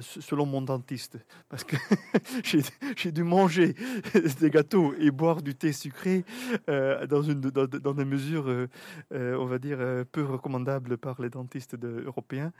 [0.00, 1.76] selon mon dentiste, parce que
[2.96, 3.74] j'ai dû manger
[4.40, 6.24] des gâteaux et boire du thé sucré
[6.66, 8.68] dans, une, dans, des mesures,
[9.10, 9.78] on va dire,
[10.10, 12.52] peu recommandables par les dentistes de, européens.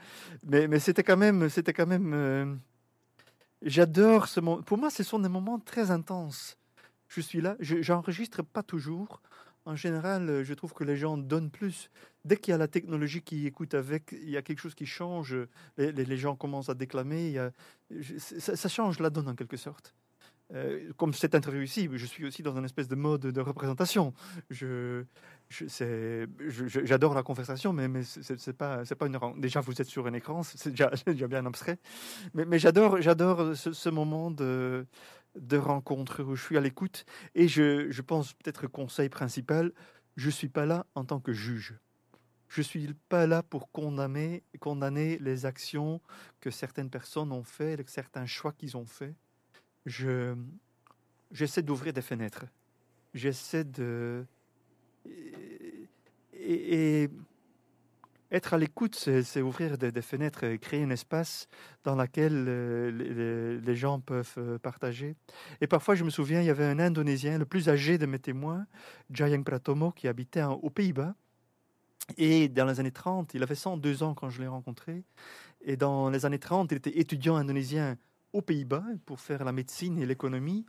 [0.43, 2.59] Mais, mais c'était quand même, c'était quand même
[3.65, 4.61] J'adore ce moment.
[4.61, 6.57] Pour moi, ce sont des moments très intenses.
[7.07, 9.21] Je suis là, j'enregistre pas toujours.
[9.65, 11.89] En général, je trouve que les gens donnent plus.
[12.25, 14.85] Dès qu'il y a la technologie qui écoute avec, il y a quelque chose qui
[14.85, 15.35] change.
[15.77, 17.37] Les, gens commencent à déclamer.
[18.17, 19.93] ça, change la donne en quelque sorte.
[20.53, 24.13] Euh, comme cette interview ici, je suis aussi dans une espèce de mode de représentation.
[25.49, 29.17] J'adore la conversation, mais, mais c'est pas, pas une.
[29.37, 30.91] Déjà, vous êtes sur un écran, c'est déjà,
[31.27, 31.79] bien abstrait.
[32.33, 34.85] Mais, mais j'adore ce, moment de,
[35.35, 37.05] de rencontre où je suis à l'écoute.
[37.35, 39.71] Et je, je pense peut-être conseil principal,
[40.15, 41.75] je suis pas là en tant que juge.
[42.49, 46.01] Je suis pas là pour condamner, condamner les actions
[46.39, 49.15] que certaines personnes ont faites, certains choix qu'ils ont faits
[49.85, 50.35] je,
[51.31, 52.45] j'essaie d'ouvrir des fenêtres.
[53.13, 54.25] J'essaie de.
[56.33, 57.09] Et,
[58.33, 61.47] être à l'écoute, c'est, ouvrir des, fenêtres, créer un espace
[61.83, 65.15] dans lequel euh, les, gens peuvent euh, partager.
[65.61, 68.19] Et parfois, je me souviens, il y avait un Indonésien, le plus âgé de mes
[68.19, 68.65] témoins,
[69.11, 71.13] Jayang Pratomo, qui habitait aux Pays-Bas.
[72.17, 75.03] Et dans les années 30, il avait 102 ans quand je l'ai rencontré.
[75.61, 77.97] Et dans les années 30, il était étudiant indonésien
[78.33, 80.65] aux Pays-Bas pour faire la médecine et l'économie.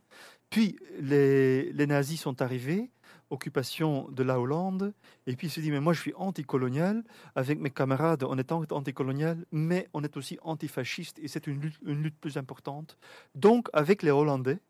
[0.51, 2.91] Puis les, nazis sont arrivés,
[3.31, 4.95] occupation de la Hollande,
[5.27, 7.03] et puis il se dit, mais moi je suis anticolonial,
[7.35, 12.21] avec mes camarades on est anticolonial, mais on est aussi antifasciste, et c'est une lutte
[12.21, 12.97] plus importante.
[13.35, 14.61] Donc avec les Hollandais,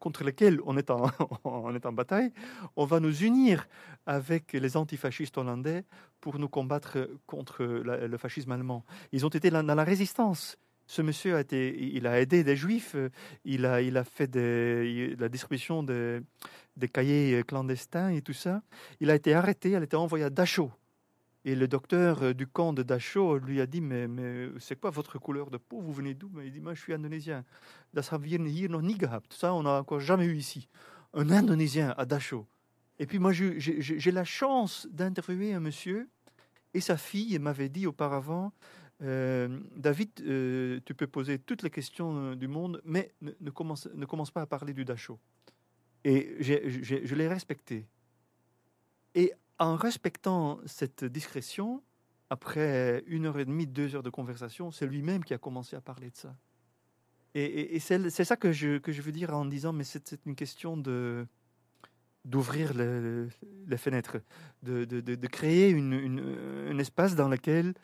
[0.00, 1.10] contre lesquels on est, en,
[1.44, 2.32] on est en bataille,
[2.74, 3.68] on va nous unir
[4.06, 5.84] avec les antifascistes hollandais
[6.20, 8.84] pour nous combattre contre le fascisme allemand.
[9.12, 10.56] Ils ont été dans la résistance
[10.90, 13.10] ce monsieur a été, il a aidé des juifs, euh,
[13.44, 18.60] il a, il a fait la distribution des cahiers clandestins et tout ça.
[18.98, 20.72] Il a été arrêté, il a été envoyé à Dachau.
[21.44, 24.90] Et le docteur euh, du camp de Dachau lui a dit Mais, mais c'est quoi
[24.90, 25.80] votre couleur de peau?
[25.80, 26.28] Vous venez d'où?
[26.44, 27.44] Il dit Moi, je suis indonésien.
[27.94, 29.32] Das haben wir hier noch nie gehabt.
[29.32, 30.68] Ça, on n'a encore jamais eu ici.
[31.14, 32.48] Un indonésien à Dachau.
[32.98, 36.08] Et puis, moi, j'ai la chance d'interviewer un monsieur.
[36.74, 38.52] Et sa fille m'avait dit auparavant
[39.02, 43.86] euh, David, euh, tu peux poser toutes les questions euh, du monde, mais ne, commence,
[43.94, 45.18] ne commence pas à parler du Dachau.
[46.04, 47.86] Et je l'ai respecté.
[49.14, 51.82] Et en respectant cette discrétion,
[52.30, 55.80] après une heure et demie, deux heures de conversation, c'est lui-même qui a commencé à
[55.80, 56.34] parler de ça.
[57.34, 60.76] Et, c'est ça que je, que je veux dire en disant, mais c'est une question
[60.76, 61.26] de,
[62.24, 64.18] d'ouvrir les, fenêtres,
[64.62, 67.74] de, de, de créer une, une, un espace dans lequel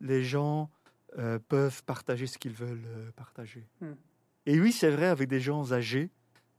[0.00, 0.70] les gens
[1.18, 3.66] euh, peuvent partager ce qu'ils veulent euh, partager.
[3.80, 3.94] Hmm.
[4.44, 6.10] Et oui, c'est vrai, avec des gens âgés,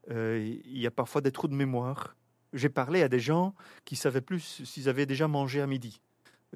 [0.10, 2.16] euh, il y a parfois des trous de mémoire.
[2.54, 3.54] J'ai parlé à des gens
[3.86, 6.02] qui savaient plus s'ils avaient déjà mangé à midi,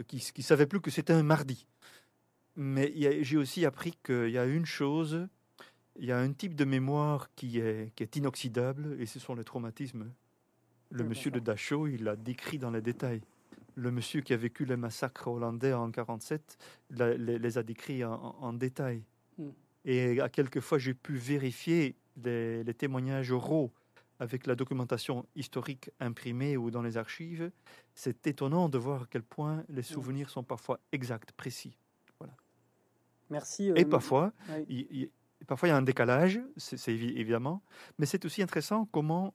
[0.08, 1.68] qui ne savaient plus que c'était un mardi.
[2.56, 2.92] Mais
[3.24, 5.28] j'ai aussi appris qu'il y a une chose,
[6.00, 9.36] il y a un type de mémoire qui est, qui est inoxydable, et ce sont
[9.36, 10.12] les traumatismes
[10.92, 13.22] le monsieur de Dachau, il l'a décrit dans les détails.
[13.76, 16.58] Le monsieur qui a vécu les massacres hollandais en 1947
[16.92, 19.04] les, a décrits en, détail.
[19.38, 19.50] Hmm.
[19.86, 23.72] Et à quelques fois, j'ai pu vérifier les, témoignages oraux
[24.20, 27.50] avec la documentation historique imprimée ou dans les archives.
[27.96, 29.86] C'est étonnant de voir à quel point les hmm.
[29.86, 31.78] souvenirs sont parfois exacts, précis.
[32.20, 32.34] Voilà.
[33.30, 33.72] Merci.
[33.76, 34.34] Et euh, parfois,
[34.68, 35.10] il,
[35.48, 37.64] parfois, il y a un décalage, c'est évidemment,
[37.98, 39.34] mais c'est aussi intéressant comment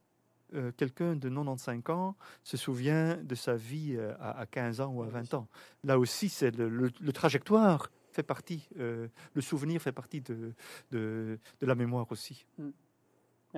[0.54, 5.02] euh, quelqu'un de 95 ans se souvient de sa vie euh, à, 15 ans ou
[5.02, 5.48] à 20 ans.
[5.82, 10.54] Là aussi, c'est le, trajectoire fait partie, euh, le souvenir fait partie de,
[10.92, 12.46] de, la mémoire aussi.
[12.58, 12.70] Mm.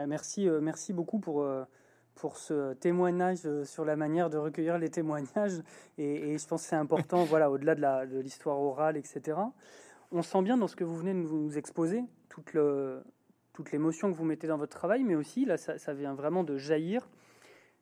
[0.06, 1.44] Merci, merci beaucoup pour,
[2.14, 5.60] pour ce témoignage sur la manière de recueillir les témoignages.
[5.96, 9.38] Et, je pense que c'est important, voilà, au-delà de l'histoire orale, etc.
[10.12, 13.02] On sent bien dans ce que vous venez de nous exposer toute le,
[13.52, 16.56] toute l'émotion que vous mettez dans votre travail, mais aussi, là, ça, vient vraiment de
[16.56, 17.08] jaillir,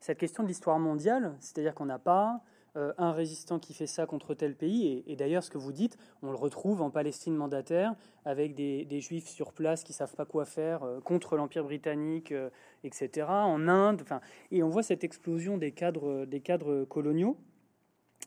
[0.01, 2.43] cette question de l'histoire mondiale, c'est-à-dire qu'on n'a pas
[2.77, 5.97] euh, un résistant qui fait ça contre tel pays, et, d'ailleurs, ce que vous dites,
[6.23, 10.45] on le retrouve en Palestine mandataire, avec des, juifs sur place qui savent pas quoi
[10.45, 12.51] faire euh, contre l'Empire britannique, euh,
[12.85, 14.05] etc., en Inde,
[14.51, 17.37] et on voit cette explosion des cadres, des cadres coloniaux.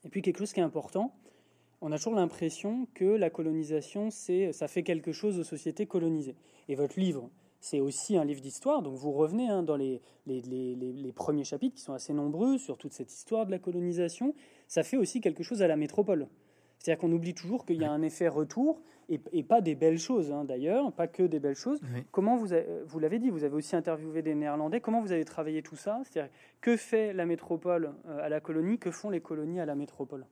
[0.05, 1.13] Et puis quelque chose qui est important,
[1.81, 6.35] on a toujours l'impression que la colonisation, c'est, ça fait quelque chose aux sociétés colonisées.
[6.67, 11.13] Et votre livre, c'est aussi un livre d'histoire, donc vous revenez hein, dans les, les,
[11.13, 14.33] premiers chapitres qui sont assez nombreux sur toute cette histoire de la colonisation.
[14.67, 16.27] Ça fait aussi quelque chose à la métropole.
[16.77, 20.31] C'est-à-dire qu'on oublie toujours qu'il y a un effet retour et, pas des belles choses
[20.31, 21.81] hein, d'ailleurs, pas que des belles choses.
[22.11, 22.49] Comment vous,
[22.85, 24.79] vous l'avez dit, vous avez aussi interviewé des Néerlandais.
[24.79, 26.01] Comment vous avez travaillé tout ça?
[26.05, 29.75] C'est-à-dire que fait la métropole euh, à la colonie, que font les colonies à la
[29.75, 30.25] métropole?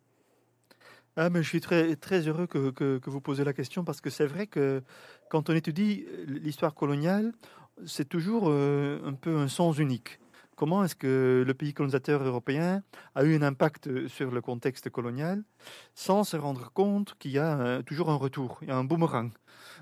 [1.19, 4.83] Ah, je suis très, heureux que, vous posez la question parce que c'est vrai que
[5.31, 7.33] quand on étudie l'histoire coloniale,
[7.87, 10.19] c'est toujours un peu un sens unique.
[10.55, 12.83] Comment est-ce que le pays colonisateur européen
[13.15, 15.43] a eu un impact sur le contexte colonial
[15.95, 19.31] sans se rendre compte qu'il y a toujours un retour, il y a un boomerang,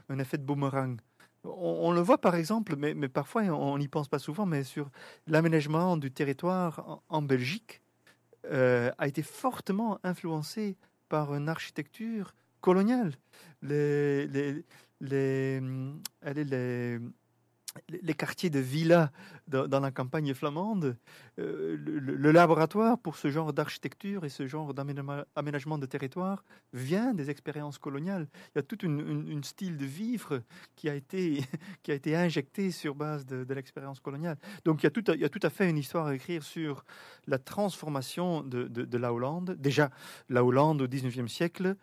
[0.08, 1.02] un effet de boomerang?
[1.44, 4.90] On, le voit par exemple, mais, mais parfois on n'y pense pas souvent, mais sur
[5.28, 7.82] l'aménagement du territoire en, Belgique
[8.46, 10.78] euh, a été fortement influencé
[11.10, 13.14] par une architecture coloniale.
[13.62, 14.66] Les, les,
[15.02, 17.00] les
[17.90, 19.12] les quartiers de villas
[19.48, 20.98] dans, la campagne flamande,
[21.40, 27.30] euh, le, laboratoire pour ce genre d'architecture et ce genre d'aménagement de territoire vient des
[27.30, 28.28] expériences coloniales.
[28.56, 30.42] Il y a tout un style de vivre
[30.76, 31.44] qui a été,
[31.84, 34.38] qui a été injecté sur base de, l'expérience coloniale.
[34.66, 36.16] Donc il y, a tout à, il y, a tout à, fait une histoire à
[36.16, 36.84] écrire sur
[37.28, 39.56] la transformation de, de la Hollande.
[39.60, 39.92] Déjà,
[40.30, 41.76] la Hollande au XIXe siècle,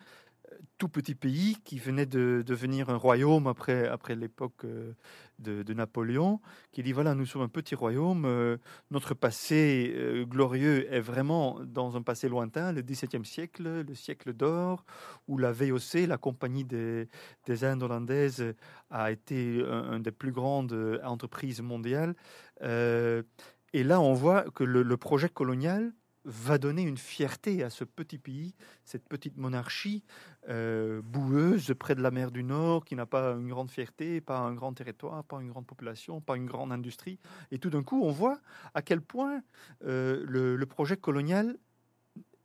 [0.79, 4.95] tout petit pays qui venait de devenir un royaume après, après l'époque euh,
[5.39, 6.41] de, Napoléon,
[6.73, 8.59] qui dit voilà, nous sommes un petit royaume, euh,
[8.91, 14.33] notre passé euh, glorieux est vraiment dans un passé lointain, le XVIIe siècle, le siècle
[14.33, 14.85] d'or,
[15.29, 17.09] où la VOC, la compagnie des,
[17.47, 18.55] des Indes hollandaises,
[18.91, 22.15] a été une des plus grandes entreprises mondiales.
[22.61, 25.93] et là, on voit que le projet colonial
[26.25, 28.55] va donner une fierté à ce petit pays,
[28.85, 30.05] cette petite monarchie
[30.49, 34.39] euh, boueuse près de la mer du Nord, qui n'a pas une grande fierté, pas
[34.39, 37.19] un grand territoire, pas une grande population, pas une grande industrie.
[37.51, 38.41] Et tout d'un coup, on voit
[38.75, 39.43] à quel point
[39.85, 41.59] euh, le, projet colonial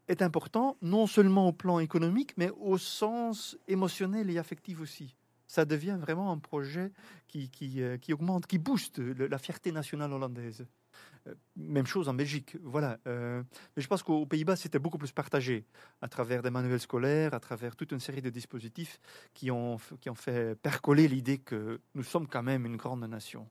[0.08, 5.16] est important, non seulement au plan économique, mais au sens émotionnel et affectif aussi.
[5.48, 6.92] Ça devient vraiment un projet
[7.28, 10.66] qui, qui, euh, qui augmente, qui booste la fierté nationale hollandaise.
[11.28, 13.00] Euh, même chose en Belgique, voilà.
[13.08, 13.42] Euh,
[13.76, 15.66] mais je pense qu'aux Pays-Bas, c'était beaucoup plus partagé
[16.02, 19.00] à travers des manuels scolaires, à travers toute une série de dispositifs
[19.34, 23.48] qui ont, qui ont fait percoler l'idée que nous sommes quand même une grande nation.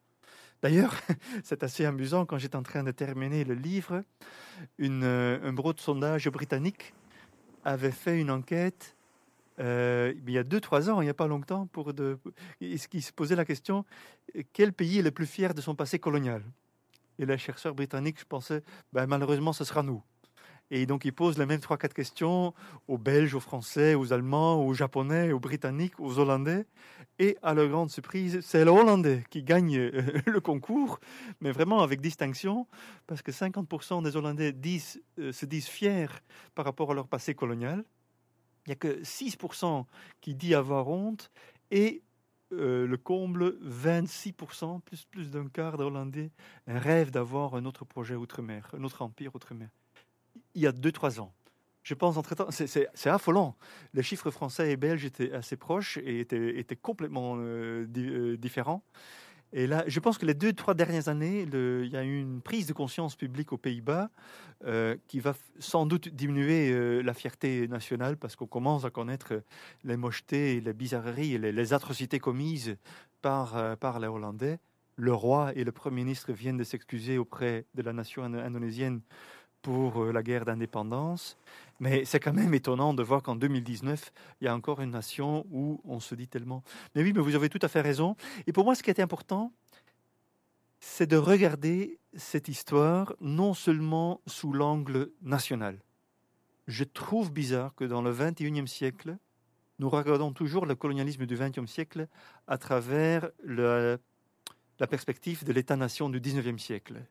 [0.62, 0.95] D'ailleurs,
[1.45, 4.03] c'est assez amusant, quand j'étais en train de terminer le livre,
[4.81, 6.95] euh, un bureau de sondage britannique
[7.65, 8.93] avait fait une enquête
[9.59, 12.19] il y a deux, trois ans, il n'y a pas longtemps, pour de,
[12.61, 13.87] qui se posait la question
[14.53, 16.43] quel pays est le plus fier de son passé colonial?
[17.18, 20.02] Et les chercheurs britanniques, pensais, ben, malheureusement, ce sera nous.
[20.70, 22.52] Et donc, ils posent les mêmes trois, quatre questions
[22.88, 26.66] aux Belges, aux Français, aux Allemands, aux Japonais, aux Britanniques, aux Hollandais.
[27.18, 30.98] Et à leur grande surprise, c'est le Hollandais qui gagne euh, le concours,
[31.40, 32.66] mais vraiment avec distinction,
[33.07, 36.09] parce que 50% des Hollandais disent, euh, se disent fiers
[36.55, 37.85] par rapport à leur passé colonial.
[38.66, 39.85] Il n'y a que 6%
[40.20, 41.31] qui disent avoir honte
[41.70, 42.02] et
[42.59, 46.31] euh, le comble, 26%, plus, plus d'un quart d'Hollandais
[46.66, 49.69] rêvent d'avoir un autre projet outre-mer, un autre empire outre-mer.
[50.55, 51.33] Il y a 2-3 ans.
[51.87, 53.57] Je pense, entre-temps, c'est affolant.
[53.95, 58.83] Les chiffres français et belges étaient assez proches et étaient, étaient complètement euh, euh, différents.
[59.53, 62.41] Et là, je pense que les deux, trois dernières années, il y a eu une
[62.41, 64.11] prise de conscience publique aux Pays-Bas
[64.65, 69.43] euh, qui va sans doute diminuer euh, la fierté nationale parce qu'on commence à connaître
[69.85, 72.77] les mochetés, les bizarreries et les, atrocités commises
[73.23, 74.59] par, euh, par les Hollandais.
[74.97, 79.01] Le roi et le Premier ministre viennent de s'excuser auprès de la nation indonésienne
[79.66, 81.37] pour la guerre d'indépendance.
[81.81, 85.44] Mais c'est quand même étonnant de voir qu'en 2019, il y a encore une nation
[85.50, 86.62] où on se dit tellement.
[86.94, 88.14] Mais oui, mais vous avez tout à fait raison.
[88.46, 89.52] Et pour moi, ce qui est important,
[90.79, 95.81] c'est de regarder cette histoire non seulement sous l'angle national.
[96.68, 99.16] Je trouve bizarre que dans le 21e siècle,
[99.81, 102.07] nous regardons toujours le colonialisme du 20e siècle
[102.46, 103.98] à travers la
[104.88, 107.02] perspective de l'État-nation du 19e siècle.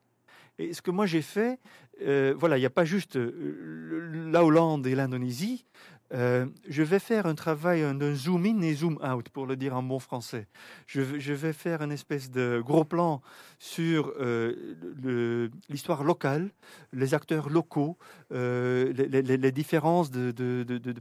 [0.58, 1.60] Et ce que moi j'ai fait,
[2.02, 5.66] euh, voilà, il n'y a pas juste euh, la Hollande et l'Indonésie,
[6.14, 9.76] euh, je vais faire un travail de zoom in et zoom out, pour le dire
[9.76, 10.48] en bon français.
[10.86, 13.22] Je, vais faire une espèce de gros plan
[13.58, 16.52] sur euh, l'histoire locale,
[16.94, 17.98] les acteurs locaux,
[18.32, 20.32] euh, les, différences de,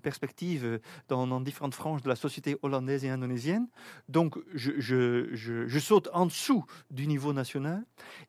[0.03, 3.69] perspectives dans, différentes franges de la société hollandaise et indonésienne.
[4.09, 7.85] Donc, je saute en dessous du niveau national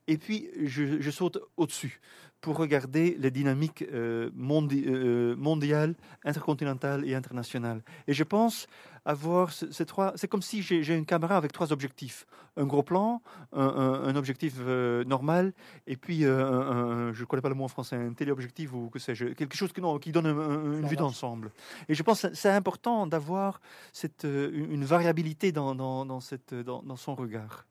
[0.07, 2.01] et puis je, saute au-dessus
[2.45, 7.81] pour regarder les dynamiques euh, euh, mondiales, intercontinentales et internationales.
[8.07, 8.67] Et je pense
[9.03, 10.13] avoir ces trois.
[10.15, 12.27] C'est comme si j'ai une caméra avec trois objectifs
[12.57, 15.51] un gros plan, un, objectif euh, normal,
[15.87, 18.99] et puis un, je ne connais pas le mot en français, un téléobjectif ou que
[18.99, 21.51] sais-je, quelque chose qui, non, qui donne une vue d'ensemble.
[21.89, 23.59] Et je pense que c'est important d'avoir
[24.23, 27.65] une variabilité dans, dans, cette, dans, dans son regard.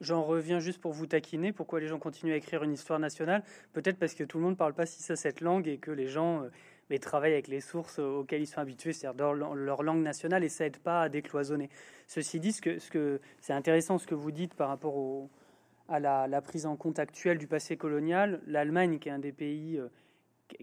[0.00, 1.52] J'en reviens juste pour vous taquiner.
[1.52, 4.52] Pourquoi les gens continuent à écrire une histoire nationale Peut-être parce que tout le monde
[4.54, 6.48] ne parle pas si ça cette langue et que les gens euh,
[6.90, 10.64] mais travaillent avec les sources auxquelles ils sont habitués, c'est-à-dire leur, langue nationale, et ça
[10.64, 11.70] n'aide pas à décloisonner.
[12.06, 15.28] Ceci dit, ce que, ce que, c'est intéressant ce que vous dites par rapport
[15.88, 18.42] à la, la, prise en compte actuelle du passé colonial.
[18.46, 19.80] L'Allemagne, qui est un des pays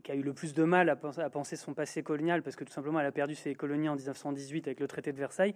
[0.03, 2.73] qui a eu le plus de mal à penser son passé colonial, parce que tout
[2.73, 5.55] simplement elle a perdu ses colonies en 1918 avec le traité de Versailles,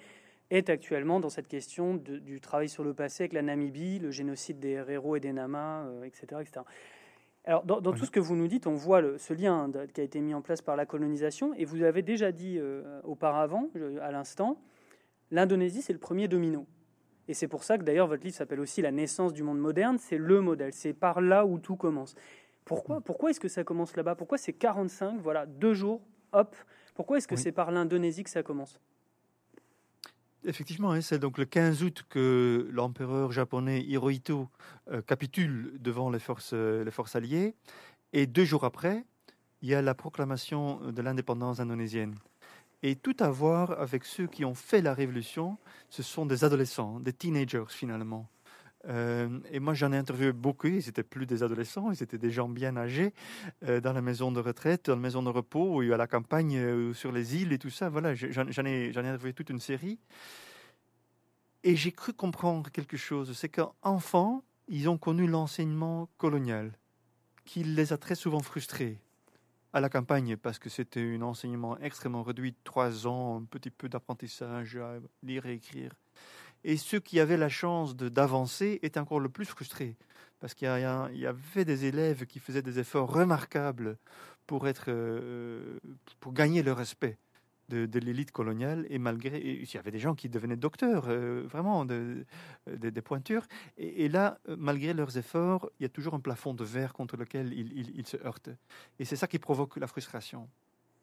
[0.51, 4.59] est actuellement dans cette question du travail sur le passé avec la Namibie, le génocide
[4.59, 6.61] des Herero et des Nama, etc., euh, etc.
[7.47, 10.19] Alors, dans, tout ce que vous nous dites, on voit ce lien qui a été
[10.19, 13.69] mis en place par la colonisation, et vous avez déjà dit euh, auparavant,
[14.01, 14.59] à l'instant,
[15.29, 16.65] l'Indonésie, c'est le premier domino.
[17.27, 19.97] Et c'est pour ça que d'ailleurs votre livre s'appelle aussi La naissance du monde moderne,
[19.99, 22.15] c'est le modèle, c'est par là où tout commence.
[22.65, 24.15] Pourquoi, pourquoi est-ce que ça commence là-bas?
[24.15, 26.01] Pourquoi c'est 45, voilà, deux jours,
[26.33, 26.55] hop?
[26.95, 28.79] Pourquoi est-ce que c'est par l'Indonésie que ça commence?
[30.47, 34.47] Effectivement, hein, c'est donc le 15 août que l'empereur japonais Hirohito
[34.91, 37.55] euh, capitule devant les forces, euh, les forces alliées.
[38.13, 39.03] Et deux jours après,
[39.63, 42.13] il y a la proclamation de l'indépendance indonésienne.
[42.83, 45.57] Et tout à voir avec ceux qui ont fait la révolution,
[45.89, 48.29] ce sont des adolescents, des teenagers finalement.
[48.87, 50.67] Euh, et moi, j'en ai interviewé beaucoup.
[50.67, 53.13] Ils étaient plus des adolescents, ils étaient des gens bien âgés
[53.63, 56.57] euh, dans la maison de retraite, dans la maison de repos, ou à la campagne,
[56.57, 57.89] euh, sur les îles et tout ça.
[57.89, 59.99] Voilà, j'en ai, ai interviewé toute une série.
[61.63, 63.35] Et j'ai cru comprendre quelque chose.
[63.35, 66.71] C'est qu'enfants, ils ont connu l'enseignement colonial,
[67.43, 68.99] qui les a très souvent frustrés
[69.75, 73.89] à la campagne parce que c'était un enseignement extrêmement réduit, trois ans, un petit peu
[73.89, 75.91] d'apprentissage, à lire et écrire.
[76.67, 79.95] Et ceux qui avaient la chance d'avancer étaient encore le plus frustrés,
[80.39, 83.97] parce qu'il y, avait des élèves qui faisaient des efforts remarquables
[84.47, 85.77] pour, être, euh,
[86.19, 87.19] pour gagner le respect
[87.69, 91.85] de, l'élite coloniale, et malgré, il y avait des gens qui devenaient docteurs, euh, vraiment,
[91.85, 92.25] de,
[92.65, 93.45] des pointures,
[93.77, 97.53] et, là, malgré leurs efforts, il y a toujours un plafond de verre contre lequel
[97.53, 98.49] ils se heurtent.
[98.97, 100.49] Et c'est ça qui provoque la frustration.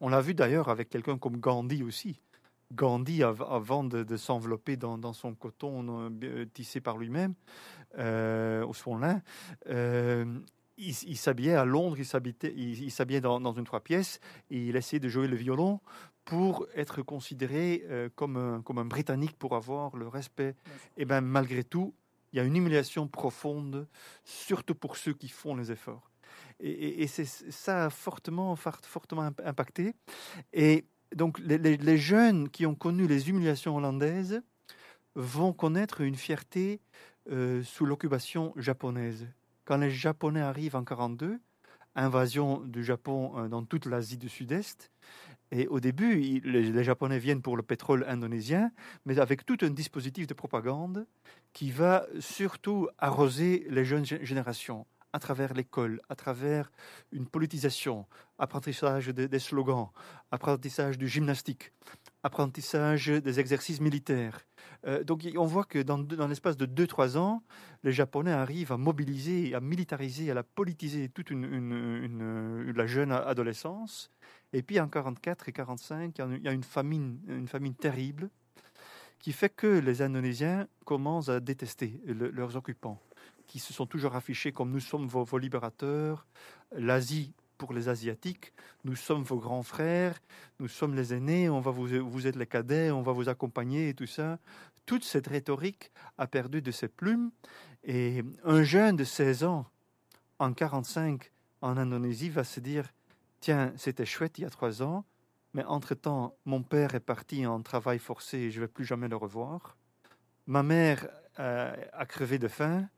[0.00, 2.20] On l'a vu d'ailleurs avec quelqu'un comme Gandhi aussi.
[2.74, 7.34] Gandhi, avant de, s'envelopper dans, son coton euh, tissé par lui-même,
[7.98, 9.22] euh, au son lin,
[9.68, 10.24] euh,
[10.78, 15.28] il, s'habillait à Londres, il s'habillait dans, une trois pièces, et il essayait de jouer
[15.28, 15.80] le violon
[16.24, 17.84] pour être considéré
[18.16, 20.54] comme, un, comme un Britannique, pour avoir le respect.
[20.96, 21.94] Et bien malgré tout,
[22.32, 23.86] il y a une humiliation profonde,
[24.24, 26.10] surtout pour ceux qui font les efforts.
[26.58, 29.94] Et, et c'est ça a fortement, fortement impacté.
[30.52, 34.42] Et donc les, jeunes qui ont connu les humiliations hollandaises
[35.14, 36.80] vont connaître une fierté
[37.30, 39.26] euh, sous l'occupation japonaise.
[39.64, 41.38] Quand les Japonais arrivent en 42,
[41.94, 44.90] invasion du Japon euh, dans toute l'Asie du Sud-Est,
[45.54, 48.72] et au début, les, Japonais viennent pour le pétrole indonésien,
[49.04, 51.06] mais avec tout un dispositif de propagande
[51.52, 56.72] qui va surtout arroser les jeunes générations à travers l'école, à travers
[57.12, 58.06] une politisation,
[58.38, 59.88] apprentissage des slogans,
[60.30, 61.72] apprentissage du gymnastique,
[62.22, 64.40] apprentissage des exercices militaires.
[64.86, 67.42] Euh, donc on voit que dans, dans l'espace de 2-3 ans,
[67.84, 74.10] les Japonais arrivent à mobiliser, à militariser, à la politiser toute la jeune adolescence.
[74.52, 78.28] Et puis en 44 et 45, il y a une famine, une famine terrible
[79.18, 83.00] qui fait que les Indonésiens commencent à détester leurs occupants
[83.52, 86.26] qui se sont toujours affichés comme nous sommes vos, libérateurs,
[86.74, 90.18] l'Asie pour les Asiatiques, nous sommes vos grands frères,
[90.58, 93.90] nous sommes les aînés, on va vous, vous êtes les cadets, on va vous accompagner
[93.90, 94.38] et tout ça.
[94.86, 97.30] Toute cette rhétorique a perdu de ses plumes
[97.84, 99.66] et un jeune de 16 ans
[100.38, 102.88] en 45 en Indonésie va se dire
[103.40, 105.04] tiens, c'était chouette il y a trois ans,
[105.52, 109.16] mais entre-temps, mon père est parti en travail forcé et je vais plus jamais le
[109.16, 109.76] revoir.
[110.46, 111.06] Ma mère
[111.38, 112.88] euh, a crevé de faim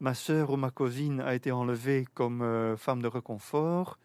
[0.00, 3.98] ma sœur ou ma cousine a été enlevée comme euh, femme de réconfort.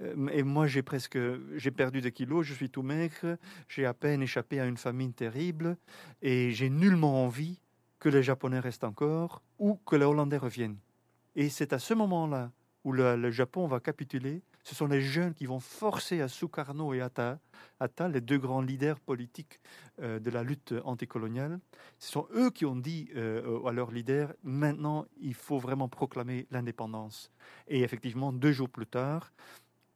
[0.00, 1.18] Euh, et moi, j'ai presque,
[1.56, 3.36] j'ai perdu des kilos, je suis tout maigre,
[3.68, 5.76] j'ai à peine échappé à une famine terrible,
[6.22, 7.60] et j'ai nullement envie
[7.98, 10.78] que les Japonais restent encore ou que les Hollandais reviennent.
[11.36, 12.50] Et c'est à ce moment-là
[12.84, 17.02] où le Japon va capituler ce sont les jeunes qui vont forcer à Sukarno et
[17.02, 17.38] Atta,
[17.80, 19.60] Atta les deux grands leaders politiques
[20.00, 21.60] euh, de la lutte anticoloniale.
[21.98, 26.46] Ce sont eux qui ont dit euh, à leurs leaders maintenant, il faut vraiment proclamer
[26.50, 27.30] l'indépendance.
[27.68, 29.32] Et effectivement, deux jours plus tard,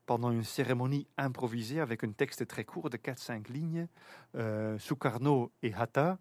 [0.05, 3.89] pendant une cérémonie improvisée avec un texte très court de 4-5 lignes,
[4.35, 6.19] euh, Sukarno et Hatta,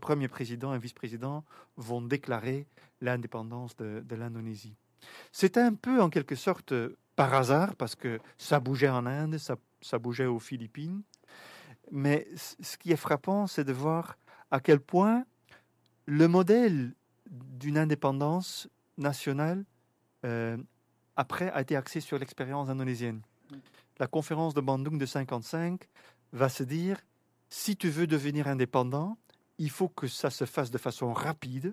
[0.00, 1.44] premier président et vice-président,
[1.76, 2.66] vont déclarer
[3.02, 4.74] l'indépendance de, de l'Indonésie.
[5.32, 6.72] C'est un peu, en quelque sorte,
[7.16, 11.02] par hasard, parce que ça bougeait en Inde, ça, ça bougeait aux Philippines.
[11.90, 14.18] Mais ce qui est frappant, c'est de voir
[14.50, 15.24] à quel point
[16.04, 16.94] le modèle
[17.28, 19.64] d'une indépendance nationale,
[20.24, 20.56] euh,
[21.16, 23.22] après, a été axé sur l'expérience indonésienne.
[23.98, 25.88] la conférence de Bandung de 55
[26.32, 27.00] va se dire
[27.48, 29.16] si tu veux devenir indépendant,
[29.58, 31.72] il faut que ça se fasse de façon rapide,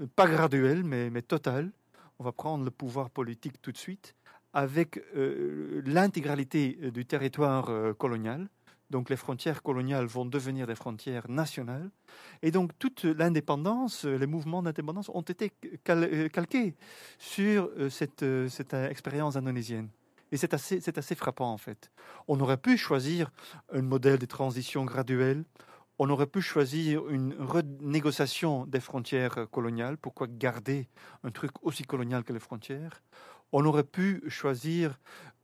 [0.00, 1.70] euh, pas graduelle, mais, mais totale.
[2.18, 4.16] On va prendre le pouvoir politique tout de suite
[4.52, 8.48] avec euh, l'intégralité du territoire colonial.
[8.90, 11.90] Donc les frontières coloniales vont devenir des frontières nationales.
[12.40, 15.52] Et donc toute l'indépendance, les mouvements d'indépendance ont été
[15.84, 16.74] calqués
[17.18, 18.24] sur cette,
[18.72, 19.90] expérience indonésienne.
[20.32, 21.90] Et c'est assez frappant en fait.
[22.28, 23.30] On aurait pu choisir
[23.72, 25.44] un modèle de transition graduelle.
[25.98, 29.96] On aurait pu choisir une renégociation des frontières coloniales.
[29.96, 30.88] Pourquoi garder
[31.24, 33.02] un truc aussi colonial que les frontières?
[33.52, 34.98] On aurait pu choisir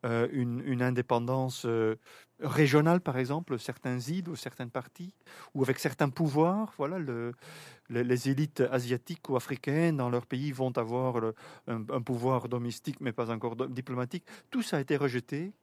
[0.04, 1.96] euh, une, indépendance euh,
[2.40, 5.14] régionale, par exemple, certains îles ou certaines parties,
[5.54, 6.74] ou avec certains pouvoirs.
[6.76, 7.32] Voilà, le,
[7.88, 11.32] les, élites asiatiques ou africaines dans leur pays vont avoir
[11.66, 14.24] un, pouvoir domestique, mais pas encore diplomatique.
[14.50, 15.54] Tout ça a été rejeté.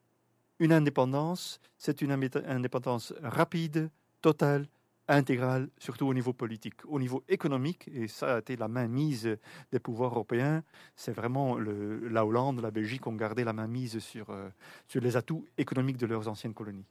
[0.57, 4.67] Une indépendance, c'est une indépendance rapide, totale,
[5.16, 6.76] intégrale, surtout au niveau politique.
[6.88, 9.38] Au niveau économique, et ça a été la main mise
[9.72, 10.64] des pouvoirs européens,
[10.95, 14.49] c'est vraiment le, la Hollande, la Belgique ont gardé la main mise sur, euh,
[14.88, 16.86] sur les atouts économiques de leurs anciennes colonies.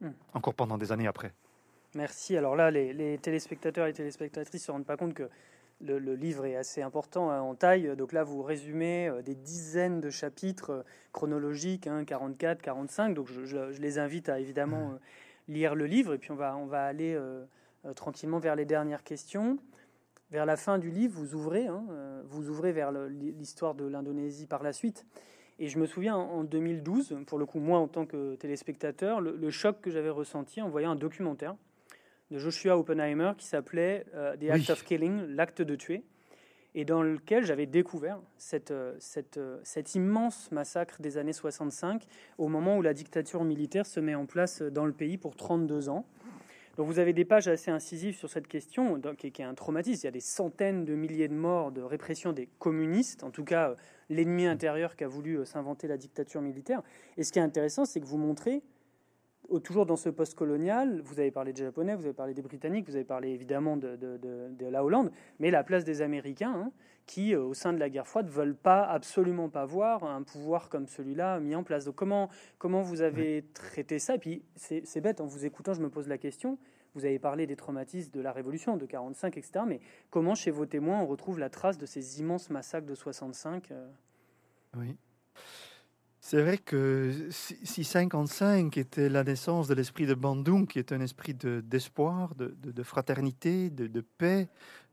[0.00, 0.10] Hmm.
[0.32, 1.32] Encore pendant des années après.
[1.94, 2.36] Merci.
[2.36, 5.28] Alors là, les, téléspectateurs et téléspectatrices ne se rendent pas compte que
[5.80, 7.94] le, livre est assez important hein, en taille.
[7.96, 13.14] Donc là, vous résumez euh, des dizaines de chapitres euh, chronologiques, 44, hein, 45.
[13.14, 14.98] Donc je, je, les invite à évidemment
[15.48, 17.44] lire le livre et puis on va, on va aller euh,
[17.84, 19.58] euh, tranquillement vers les dernières questions.
[20.30, 24.46] Vers la fin du livre, vous ouvrez, hein, euh, vous ouvrez vers l'histoire de l'Indonésie
[24.46, 25.06] par la suite.
[25.58, 29.50] Et je me souviens en 2012, pour le coup moi en tant que téléspectateur, le,
[29.50, 31.56] choc que j'avais ressenti en voyant un documentaire
[32.30, 34.04] de Joshua Oppenheimer qui s'appelait
[34.38, 36.04] The Act of Killing, l'acte de tuer
[36.78, 38.96] et dans lequel j'avais découvert cette, euh,
[39.36, 42.04] euh, cet immense massacre des années 65,
[42.38, 45.88] au moment où la dictature militaire se met en place dans le pays pour 32
[45.88, 46.06] ans.
[46.76, 50.02] Donc vous avez des pages assez incisives sur cette question, qui est un traumatisme.
[50.02, 53.42] Il y a des centaines de milliers de morts de répression des communistes, en tout
[53.42, 53.74] cas euh,
[54.08, 56.84] l'ennemi intérieur qui a voulu s'inventer la dictature militaire.
[57.16, 58.62] Et ce qui est intéressant, c'est que vous montrez
[59.62, 62.96] toujours dans ce post-colonial, vous avez parlé des Japonais, vous avez parlé des Britanniques, vous
[62.96, 66.72] avez parlé évidemment de, la Hollande, mais la place des Américains, hein,
[67.06, 70.68] qui, euh, au sein de la guerre froide, veulent pas, absolument pas voir un pouvoir
[70.68, 71.86] comme celui-là mis en place.
[71.86, 72.28] Donc comment,
[72.58, 74.16] comment vous avez traité ça?
[74.16, 76.58] Et puis, c'est bête, en vous écoutant, je me pose la question,
[76.94, 79.80] vous avez parlé des traumatismes de la Révolution, de 45, etc., mais
[80.10, 83.88] comment, chez vos témoins, on retrouve la trace de ces immenses massacres de 65 euh?
[84.76, 84.96] Oui.
[86.30, 91.00] C'est vrai que si 55 était la naissance de l'esprit de Bandung, qui est un
[91.00, 94.46] esprit d'espoir, de, fraternité, de, paix,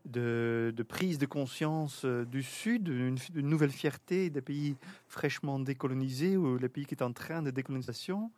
[0.06, 4.76] de, prise de conscience euh, du Sud, une, nouvelle fierté des pays
[5.08, 8.30] fraîchement décolonisés ou les pays qui sont en train de décolonisation,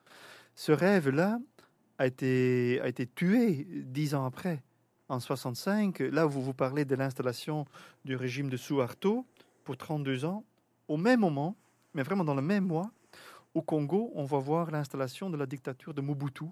[0.57, 1.38] ce rêve-là
[1.99, 4.61] a été, a été tué dix ans après,
[5.09, 6.01] en 65.
[6.01, 7.64] Là, vous vous parlez de l'installation
[8.05, 9.24] du régime de Suharto
[9.62, 10.42] pour 32 ans.
[10.88, 11.55] Au même moment,
[11.99, 12.92] mais vraiment dans le même mois,
[13.55, 16.44] au Congo, on va voir l'installation de la dictature de Mobutu,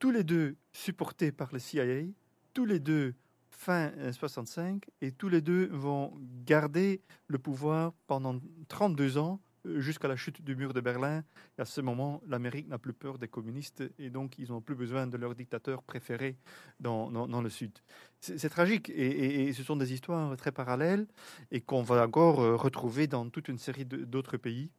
[0.00, 2.06] tous les deux supportés par le CIA,
[2.54, 3.14] tous les deux
[3.52, 6.12] fin 65, et tous les deux vont
[6.44, 11.22] garder le pouvoir pendant 32 ans euh, jusqu'à la chute du mur de Berlin.
[11.58, 14.74] Et à ce moment, l'Amérique n'a plus peur des communistes et donc ils n'ont plus
[14.74, 16.36] besoin de leur dictateur préféré
[16.80, 17.72] dans, dans, le Sud.
[18.20, 21.06] C'est tragique et, et, ce sont des histoires très parallèles
[21.50, 24.70] et qu'on va encore euh, retrouver dans toute une série d'autres pays.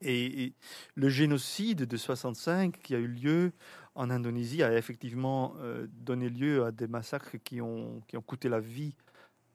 [0.00, 0.54] Et,
[0.94, 3.52] le génocide de 65 qui a eu lieu
[3.94, 8.48] en Indonésie a effectivement euh, donné lieu à des massacres qui ont, qui ont coûté
[8.48, 8.96] la vie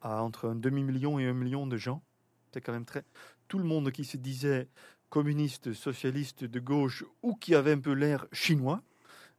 [0.02, 2.02] à entre un demi-million et un million de gens.
[2.54, 3.04] C'est quand même très.
[3.52, 4.70] Tout le monde qui se disait
[5.10, 8.82] communiste, socialiste, de gauche ou qui avait un peu l'air chinois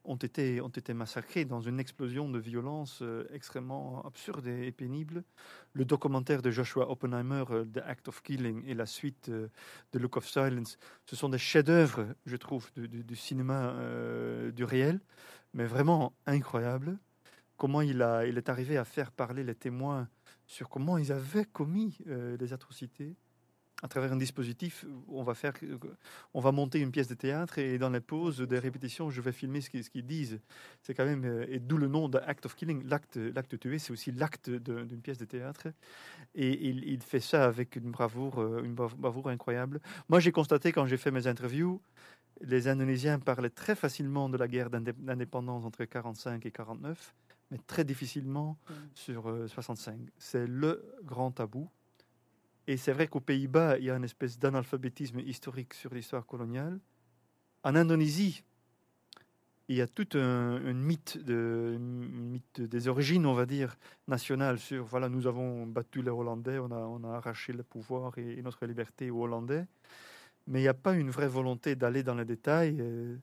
[0.04, 5.24] ont été, ont été massacrés dans une explosion de violence euh, extrêmement absurde et, pénible.
[5.72, 9.48] Le documentaire de Joshua Oppenheimer, euh, The Act of Killing, et la suite euh,
[9.94, 13.74] de Look of Silence, ce sont des chefs-d'œuvre, je trouve, du, cinéma
[14.52, 15.00] du réel,
[15.54, 16.98] mais vraiment incroyables.
[17.56, 20.06] Comment il, a, il est arrivé à faire parler les témoins
[20.46, 23.16] sur comment ils avaient commis les atrocités
[23.82, 25.54] à travers un dispositif, on va faire,
[26.34, 29.32] on va monter une pièce de théâtre et dans les pauses des répétitions, je vais
[29.32, 30.38] filmer ce qu'ils, disent.
[30.82, 33.92] C'est quand même, et d'où le nom de Act of Killing, l'acte, l'acte tué, c'est
[33.92, 35.66] aussi l'acte d'une pièce de théâtre.
[36.36, 39.80] Et il, fait ça avec une bravoure, euh, une bravoure incroyable.
[40.08, 41.82] Moi, j'ai constaté quand j'ai fait mes interviews,
[42.40, 47.14] les Indonésiens parlaient très facilement de la guerre d'indépendance entre 45 et 49,
[47.50, 48.74] mais très difficilement mmh.
[48.94, 49.94] sur 65.
[49.94, 51.68] Euh, c'est le grand tabou.
[52.66, 56.78] Et c'est vrai qu'aux Pays-Bas, il y a une espèce d'analphabétisme historique sur l'histoire coloniale.
[57.64, 58.44] En Indonésie,
[59.68, 64.58] il y a tout un, mythe, de, mythe des origines, on va dire, nationales.
[64.58, 68.42] Sur voilà, nous avons battu les Hollandais, on a, on a arraché le pouvoir et,
[68.42, 69.66] notre liberté aux Hollandais.
[70.46, 72.76] Mais il n'y a pas une vraie volonté d'aller dans les détails.
[72.80, 73.16] Euh,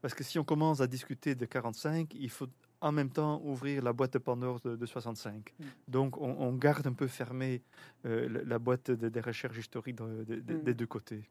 [0.00, 2.48] parce que si on commence à discuter de 45, il faut
[2.80, 5.54] en même temps ouvrir la boîte de Pandore de, 65.
[5.58, 5.64] Mm.
[5.88, 7.62] Donc on, garde un peu fermée
[8.06, 10.24] euh, la, boîte des recherches historiques mm.
[10.62, 11.28] des deux côtés.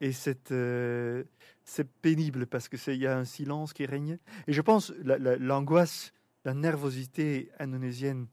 [0.00, 0.10] Et
[0.50, 1.24] euh,
[1.64, 4.18] c'est pénible parce qu'il y a un silence qui règne.
[4.46, 6.12] Et je pense l'angoisse,
[6.44, 8.26] la, nervosité indonésienne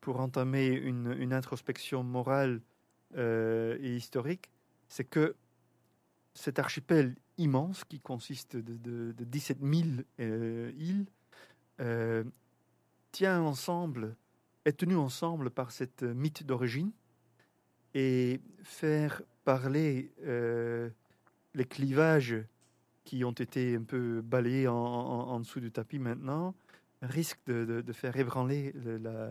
[0.00, 2.60] pour entamer une, introspection morale
[3.16, 4.50] euh, et historique,
[4.88, 5.34] c'est que
[6.34, 9.88] cet archipel immense qui consiste de, 17 000
[10.20, 11.06] euh, îles
[13.12, 14.16] tient ensemble,
[14.64, 16.90] est tenu ensemble par cette mythe d'origine
[17.94, 20.12] et faire parler
[21.54, 22.36] les clivages
[23.04, 26.54] qui ont été un peu balayés en, dessous du tapis maintenant
[27.00, 29.30] risquent de, faire ébranler la,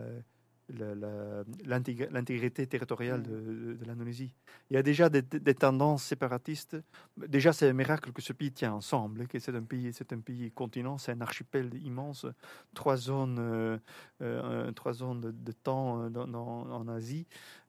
[0.70, 4.32] l'intégrité territoriale de, de l'Indonésie.
[4.70, 5.22] Il y a déjà des,
[5.54, 6.76] tendances séparatistes.
[7.16, 10.20] Déjà, c'est un miracle que ce pays tient ensemble, que c'est un pays, c'est un
[10.20, 12.26] pays continent, c'est un archipel immense,
[12.74, 13.78] trois zones, euh,
[14.20, 17.26] euh, trois zones de, temps euh, en Asie.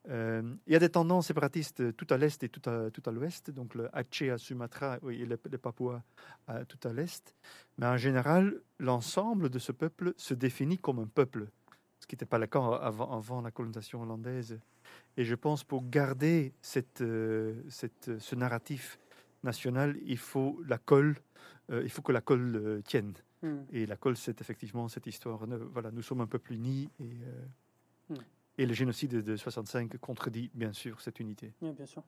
[0.10, 3.50] il y a des tendances séparatistes tout à l'est et tout à, tout à l'ouest,
[3.52, 6.02] donc le Aceh à Sumatra et les, les Papouas
[6.68, 7.36] tout à l'est.
[7.78, 11.48] Mais en général, l'ensemble de ce peuple se définit comme un peuple
[12.10, 14.60] qui n'était pas le cas avant, avant, la colonisation hollandaise.
[15.16, 19.00] Et je pense pour garder cette, euh, cette, ce narratif
[19.44, 21.16] national, il faut la colle,
[21.70, 23.14] euh, il faut que la colle euh, tienne.
[23.44, 23.60] Hmm.
[23.72, 25.46] Et la colle, c'est effectivement cette histoire.
[25.72, 27.14] Voilà, nous sommes un peuple uni et,
[28.10, 28.16] hmm.
[28.58, 31.54] et le génocide de 65 contredit bien sûr cette unité.
[31.62, 32.04] Oui, bien sûr.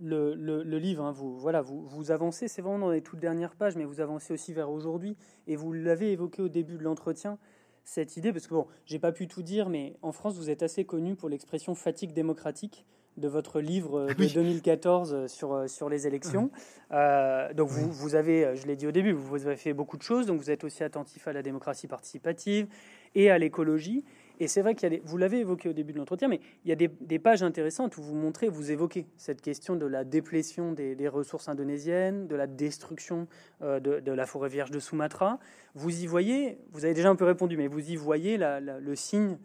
[0.00, 3.20] Le, le, le, livre, hein, vous, voilà, vous, vous avancez, c'est vraiment dans les toutes
[3.20, 5.16] dernières pages, mais vous avancez aussi vers aujourd'hui,
[5.46, 7.38] et vous l'avez évoqué au début de l'entretien,
[7.84, 10.62] cette idée, parce que bon, j'ai pas pu tout dire, mais en France, vous êtes
[10.62, 16.06] assez connu pour l'expression fatigue démocratique de votre livre de 2014 sur, euh, sur les
[16.06, 16.50] élections.
[16.90, 20.02] Euh, donc vous, vous avez, je l'ai dit au début, vous avez fait beaucoup de
[20.02, 22.66] choses, donc vous êtes aussi attentif à la démocratie participative
[23.14, 24.04] et à l'écologie.
[24.40, 26.68] Et c'est vrai qu'il y a vous l'avez évoqué au début de l'entretien, mais il
[26.68, 30.72] y a des, pages intéressantes où vous montrez, vous évoquez cette question de la déplétion
[30.72, 33.28] des, ressources indonésiennes, de la destruction
[33.62, 35.38] euh, de, la forêt vierge de Sumatra.
[35.74, 39.38] Vous y voyez, vous avez déjà un peu répondu, mais vous y voyez le signe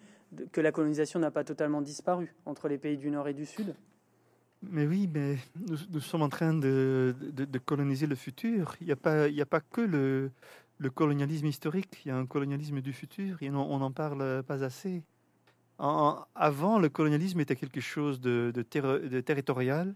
[0.52, 3.76] que la colonisation n'a pas totalement disparu entre les pays du Nord et du Sud?
[4.62, 5.38] Mais oui, mais
[5.68, 7.16] nous, sommes en train de,
[7.66, 8.76] coloniser le futur.
[8.82, 10.32] Il n'y a, a pas que le,
[10.80, 14.64] le colonialisme historique, il y a un colonialisme du futur, et on n'en parle pas
[14.64, 15.04] assez.
[15.78, 18.52] avant, le colonialisme était quelque chose de,
[19.22, 19.94] territorial,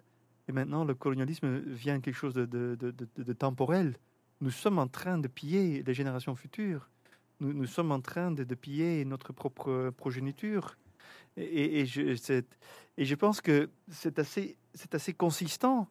[0.49, 3.95] et maintenant, le colonialisme vient quelque chose de, temporel.
[4.41, 6.89] Nous sommes en train de piller les générations futures.
[7.39, 10.77] Nous, sommes en train de, piller notre propre progéniture.
[11.37, 14.57] Et, je, pense que c'est assez,
[14.91, 15.87] assez consistant.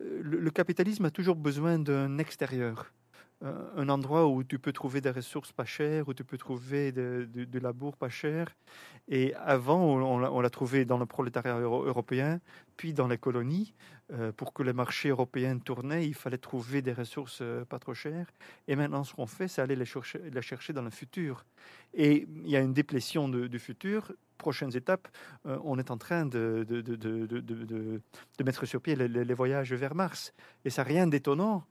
[0.00, 2.92] le capitalisme a toujours besoin d'un extérieur.
[3.44, 6.92] Euh, un endroit où tu peux trouver des ressources pas chères, où tu peux trouver
[6.92, 7.28] de,
[7.58, 8.48] labour pas cher.
[9.08, 12.40] Et avant, on, l'a trouvé dans le prolétariat européen,
[12.76, 13.74] puis dans les colonies.
[14.12, 17.94] Euh, pour que les marchés européens tournaient, il fallait trouver des ressources euh, pas trop
[17.94, 18.26] chères.
[18.68, 21.44] Et maintenant, ce qu'on fait, c'est aller les chercher, dans le futur.
[21.94, 24.12] Et il y a une déplétion du futur.
[24.36, 25.08] Prochaines étapes,
[25.44, 26.66] on est en train de,
[28.44, 30.34] mettre sur pied les, les, voyages vers Mars.
[30.64, 31.64] Et ça rien d'étonnant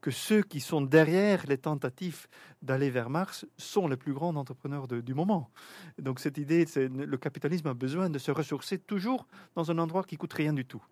[0.00, 2.26] que ceux qui sont derrière les tentatives
[2.62, 5.50] d'aller vers Mars sont les plus grands entrepreneurs du moment.
[5.98, 10.16] Donc cette idée, le capitalisme a besoin de se ressourcer toujours dans un endroit qui
[10.16, 10.82] coûte rien du tout.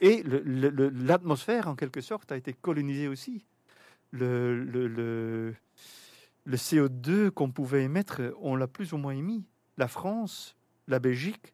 [0.00, 3.44] Et l'atmosphère, en quelque sorte, a été colonisée aussi.
[4.12, 5.54] Le
[6.48, 9.44] CO2 qu'on pouvait émettre, on l'a plus ou moins émis.
[9.76, 10.56] La France,
[10.88, 11.52] la Belgique,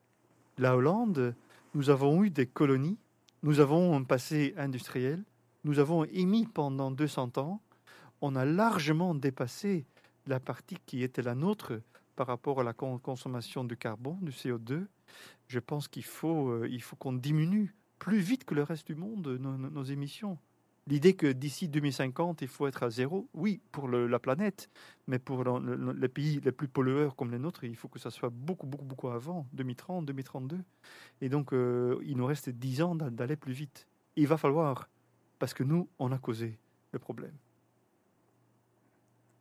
[0.58, 1.34] la Hollande,
[1.74, 2.98] nous avons eu des colonies,
[3.42, 5.22] nous avons un passé industriel,
[5.66, 7.60] nous avons émis pendant 200 ans,
[8.20, 9.84] on a largement dépassé
[10.28, 11.80] la partie qui était la nôtre
[12.14, 14.86] par rapport à la consommation de carbone, du CO2.
[15.48, 18.94] Je pense qu'il faut, euh, il faut qu'on diminue plus vite que le reste du
[18.94, 20.38] monde nos, émissions.
[20.86, 24.70] L'idée que d'ici 2050, il faut être à zéro, oui, pour la planète,
[25.08, 28.30] mais pour les pays les plus pollueurs comme les nôtres, il faut que ça soit
[28.30, 30.60] beaucoup, beaucoup, beaucoup avant, 2030, 2032.
[31.22, 33.88] Et donc, euh, il nous reste 10 ans d'aller plus vite.
[34.14, 34.88] Il va falloir
[35.38, 36.58] parce que nous, on a causé
[36.92, 37.34] le problème.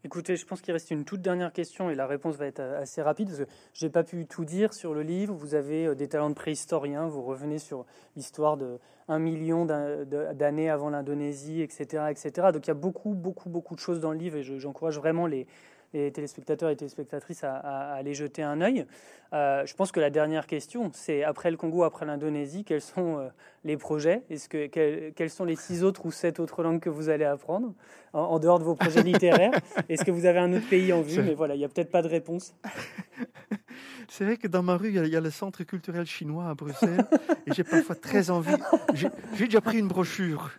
[0.05, 3.01] Écoutez, je pense qu'il reste une toute dernière question et la réponse va être assez
[3.01, 5.33] rapide parce que j'ai pas pu tout dire sur le livre.
[5.33, 8.77] Vous avez euh, des talents de préhistorien, vous revenez sur l'histoire de
[9.07, 12.49] un million d'années avant l'Indonésie, etc., etc.
[12.53, 15.25] Donc il y a beaucoup, beaucoup, beaucoup de choses dans le livre et j'encourage vraiment
[15.25, 15.47] les,
[15.95, 18.85] les téléspectateurs et téléspectatrices à, aller jeter un œil.
[19.33, 23.19] Euh, je pense que la dernière question, c'est après le Congo, après l'Indonésie, quels sont
[23.19, 23.29] euh,
[23.63, 24.23] les projets?
[24.29, 27.73] Est-ce que quelles, sont les six autres ou sept autres langues que vous allez apprendre?
[28.13, 29.51] En, dehors de vos projets littéraires
[29.89, 31.21] Est-ce que vous avez un autre pays en vue?
[31.21, 32.55] Mais voilà, il n'y a peut-être pas de réponse.
[34.07, 37.05] C'est vrai que dans ma rue, il y, a le centre culturel chinois à Bruxelles,
[37.47, 38.55] et j'ai parfois très envie.
[38.93, 40.51] J'ai déjà pris une brochure,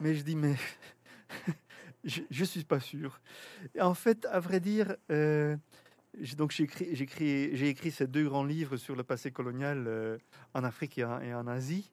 [0.00, 0.54] mais je dis mais
[2.04, 3.20] je ne suis pas sûr.
[3.80, 5.56] En fait, à vrai dire, euh,
[6.36, 10.18] donc j'ai écrit, ces deux grands livres sur le passé colonial euh,
[10.54, 11.90] en Afrique et en, Asie.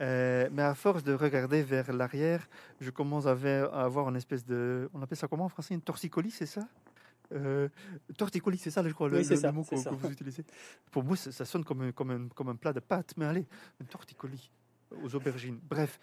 [0.00, 2.48] Euh, mais à force de regarder vers l'arrière,
[2.80, 4.88] je commence à, avoir une espèce de...
[4.94, 5.74] On appelle ça comment en français?
[5.74, 6.66] Une torticolis, c'est ça?
[8.16, 9.18] Torticolis, c'est ça, je crois, le,
[9.52, 10.44] mot que, vous utilisez.
[10.90, 13.46] Pour moi, ça, sonne comme un, comme, un, comme un plat de pâtes, mais allez,
[13.80, 14.50] un torticolis
[15.02, 15.60] aux aubergines.
[15.62, 16.00] Bref,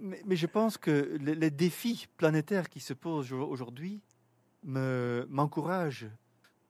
[0.00, 4.00] mais, je pense que les, défis planétaires qui se posent aujourd'hui
[4.64, 6.08] m'encouragent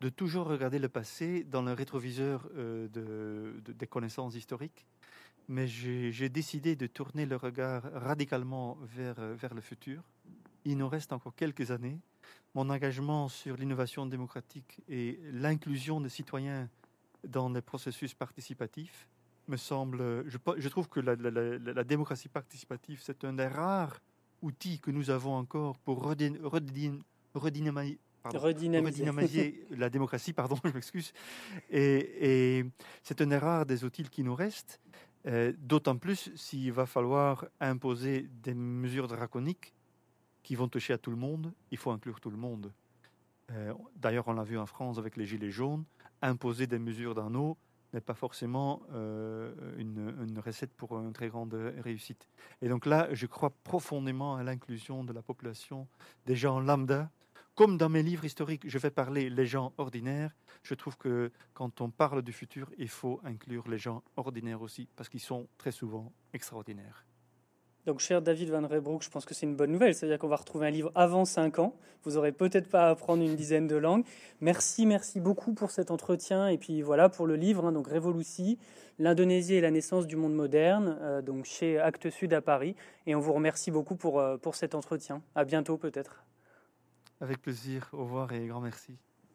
[0.01, 4.87] de toujours regarder le passé dans le rétroviseur euh, de, des connaissances historiques.
[5.49, 10.03] Mais j'ai décidé de tourner le regard radicalement vers le futur.
[10.67, 11.99] Il nous reste encore quelques années.
[12.55, 16.69] Mon engagement sur l'innovation démocratique et l'inclusion des citoyens
[17.27, 19.09] dans les processus participatifs
[19.49, 20.25] me semble.
[20.29, 24.01] Je, je trouve que la, la, démocratie participative, c'est un des rares
[24.43, 29.67] outils que nous avons encore pour redynamiser, redynamiser.
[29.71, 31.13] la démocratie, pardon, je m'excuse.
[31.71, 32.65] Et, et
[33.03, 34.81] c'est un des rares des outils qui nous restent,
[35.27, 39.75] euh, d'autant plus s'il va falloir imposer des mesures draconiques
[40.43, 42.73] qui vont toucher à tout le monde, il faut inclure tout le monde.
[43.51, 45.85] Euh, d'ailleurs, on l'a vu en France avec les Gilets jaunes,
[46.23, 47.35] imposer des mesures d'un
[47.93, 52.29] n'est pas forcément euh, une, recette pour une très grande réussite.
[52.63, 55.89] Et donc là, je crois profondément à l'inclusion de la population,
[56.27, 57.11] des gens lambda.
[57.55, 60.31] Comme dans mes livres historiques, je vais parler les gens ordinaires.
[60.63, 64.89] Je trouve que quand on parle du futur, il faut inclure les gens ordinaires aussi,
[64.95, 67.08] parce qu'ils sont très souvent extraordinaires.
[67.89, 69.95] Donc, cher David Van Rebroek, je pense que c'est une bonne nouvelle.
[69.95, 71.75] C'est-à-dire qu'on va retrouver un livre avant 5 ans.
[72.05, 74.05] Vous aurez peut-être pas à apprendre une dizaine de langues.
[74.43, 76.49] Merci, merci beaucoup pour cet entretien.
[76.49, 78.59] Et puis voilà pour le livre, hein, donc Révolutie,
[78.99, 82.77] l'Indonésie et la naissance du monde moderne, euh, donc chez Actes Sud à Paris.
[83.07, 85.23] Et on vous remercie beaucoup pour, euh, pour cet entretien.
[85.35, 86.27] À bientôt peut-être.
[87.23, 87.89] Avec plaisir.
[87.95, 88.99] Au revoir et grand merci.